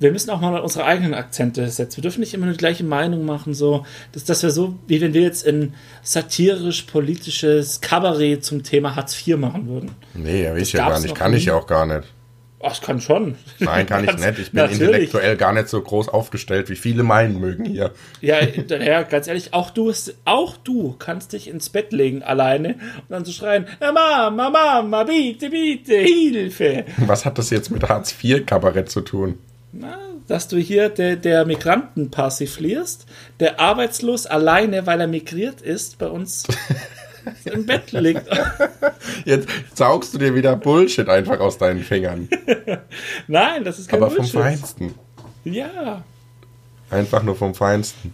[0.00, 1.98] wir müssen auch mal unsere eigenen Akzente setzen.
[1.98, 5.00] Wir dürfen nicht immer nur die gleiche Meinung machen, so, dass, dass wir so, wie
[5.00, 9.90] wenn wir jetzt ein satirisch-politisches Kabarett zum Thema Hartz IV machen würden.
[10.14, 11.14] Nee, ja, weiß ich ja gar nicht.
[11.14, 12.08] Kann ich ja auch gar nicht.
[12.62, 13.36] Ach, ich kann schon.
[13.58, 14.38] Nein, kann ich nicht.
[14.38, 14.80] Ich bin Natürlich.
[14.82, 17.92] intellektuell gar nicht so groß aufgestellt, wie viele meinen mögen hier.
[18.20, 19.90] Ja, ja, ganz ehrlich, auch du,
[20.26, 25.04] auch du kannst dich ins Bett legen alleine und dann zu so schreien, Mama, Mama,
[25.04, 26.84] bitte, bitte, Hilfe.
[26.98, 29.38] Was hat das jetzt mit Hartz-IV-Kabarett zu tun?
[29.72, 29.96] Na,
[30.30, 33.06] dass du hier der, der Migranten persiflierst,
[33.40, 36.44] der arbeitslos alleine, weil er migriert ist, bei uns
[37.44, 38.22] im Bett liegt.
[39.24, 42.28] Jetzt saugst du dir wieder Bullshit einfach aus deinen Fingern.
[43.26, 44.32] Nein, das ist kein Aber Bullshit.
[44.32, 44.94] vom Feinsten.
[45.44, 46.02] Ja.
[46.90, 48.12] Einfach nur vom Feinsten.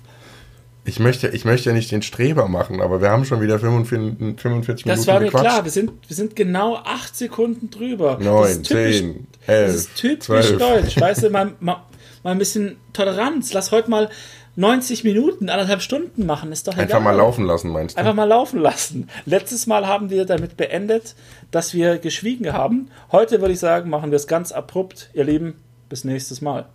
[0.84, 4.40] Ich möchte, ich möchte ja nicht den Streber machen, aber wir haben schon wieder 45,
[4.40, 8.18] 45 Minuten Das war mir klar, wir sind, wir sind genau 8 Sekunden drüber.
[8.20, 10.58] 9, 10, 11, Das ist typisch 12.
[10.58, 11.00] deutsch.
[11.00, 11.82] Weißt du, mal, mal,
[12.22, 13.52] mal ein bisschen Toleranz.
[13.52, 14.10] Lass heute mal
[14.56, 16.84] 90 Minuten, anderthalb Stunden machen, ist doch egal.
[16.84, 18.00] Einfach mal laufen lassen, meinst du?
[18.00, 19.08] Einfach mal laufen lassen.
[19.26, 21.14] Letztes Mal haben wir damit beendet,
[21.50, 22.90] dass wir geschwiegen haben.
[23.12, 25.10] Heute würde ich sagen, machen wir es ganz abrupt.
[25.12, 25.54] Ihr Lieben,
[25.90, 26.66] bis nächstes Mal.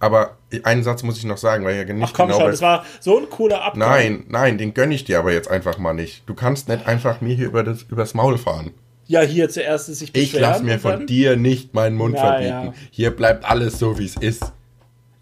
[0.00, 2.62] Aber einen Satz muss ich noch sagen, weil ja nicht Ach komm genau schon, das
[2.62, 3.88] war so ein cooler Abgang.
[3.88, 6.22] Nein, nein, den gönne ich dir aber jetzt einfach mal nicht.
[6.26, 8.72] Du kannst nicht einfach mir hier über das, übers Maul fahren.
[9.06, 10.34] Ja, hier zuerst sich beschweren.
[10.36, 12.66] Ich lasse mir von dir nicht meinen Mund ja, verbieten.
[12.66, 12.74] Ja.
[12.90, 14.52] Hier bleibt alles so, wie es ist.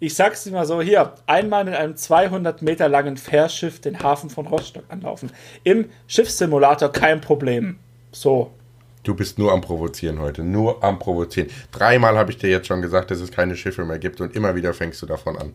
[0.01, 4.29] Ich sag's dir mal so, hier, einmal mit einem 200 Meter langen Fährschiff den Hafen
[4.29, 5.29] von Rostock anlaufen.
[5.65, 7.79] Im Schiffssimulator kein Problem.
[8.13, 8.51] So.
[9.03, 11.49] Du bist nur am Provozieren heute, nur am Provozieren.
[11.73, 14.55] Dreimal habe ich dir jetzt schon gesagt, dass es keine Schiffe mehr gibt und immer
[14.55, 15.53] wieder fängst du davon an.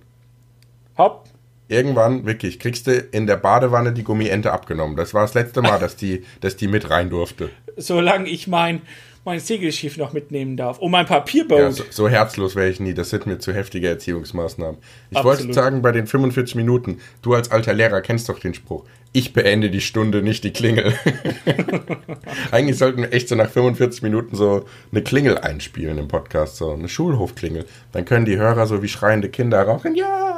[0.98, 1.24] Hopp.
[1.68, 4.96] Irgendwann, wirklich, kriegst du in der Badewanne die Gummiente abgenommen.
[4.96, 7.48] Das war das letzte Mal, dass die, dass die mit rein durfte.
[7.78, 8.82] Solange ich mein
[9.24, 10.78] mein Segelschiff noch mitnehmen darf.
[10.78, 11.58] Und mein Papierboot.
[11.58, 12.94] Ja, so, so, herzlos wäre ich nie.
[12.94, 14.78] Das sind mir zu heftige Erziehungsmaßnahmen.
[15.10, 15.38] Ich Absolut.
[15.38, 18.84] wollte sagen, bei den 45 Minuten, du als alter Lehrer kennst doch den Spruch.
[19.12, 20.92] Ich beende die Stunde, nicht die Klingel.
[22.50, 26.72] Eigentlich sollten wir echt so nach 45 Minuten so eine Klingel einspielen im Podcast, so
[26.72, 27.64] eine Schulhofklingel.
[27.92, 29.94] Dann können die Hörer so wie schreiende Kinder rauchen.
[29.94, 30.34] Ja!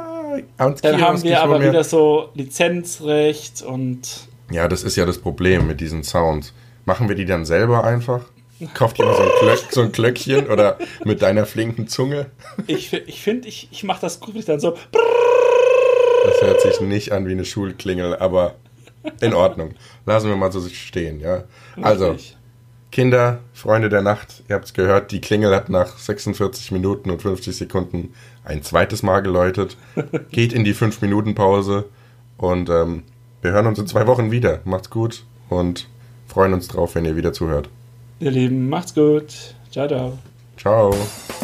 [0.57, 4.27] Dann Kiosk, haben wir aber wieder so Lizenzrecht und.
[4.51, 6.53] Ja, das ist ja das Problem mit diesen Sounds.
[6.85, 8.25] Machen wir die dann selber einfach?
[8.73, 12.27] Kauft jemand so ein, Glöck, so ein Glöckchen oder mit deiner flinken Zunge?
[12.65, 14.75] Ich, ich finde, ich, ich mache das gut dann so.
[16.25, 18.55] Das hört sich nicht an wie eine Schulklingel, aber
[19.21, 19.75] in Ordnung.
[20.05, 21.43] Lassen wir mal so stehen, ja.
[21.81, 22.15] Also,
[22.91, 27.21] Kinder, Freunde der Nacht, ihr habt es gehört, die Klingel hat nach 46 Minuten und
[27.21, 29.77] 50 Sekunden ein zweites Mal geläutet.
[30.31, 31.85] Geht in die 5-Minuten-Pause
[32.37, 33.03] und ähm,
[33.41, 34.61] wir hören uns in zwei Wochen wieder.
[34.65, 35.87] Macht's gut und
[36.27, 37.69] freuen uns drauf, wenn ihr wieder zuhört.
[38.19, 39.55] Ihr Lieben, macht's gut.
[39.71, 40.17] Ciao, ciao.
[40.57, 41.36] Ciao.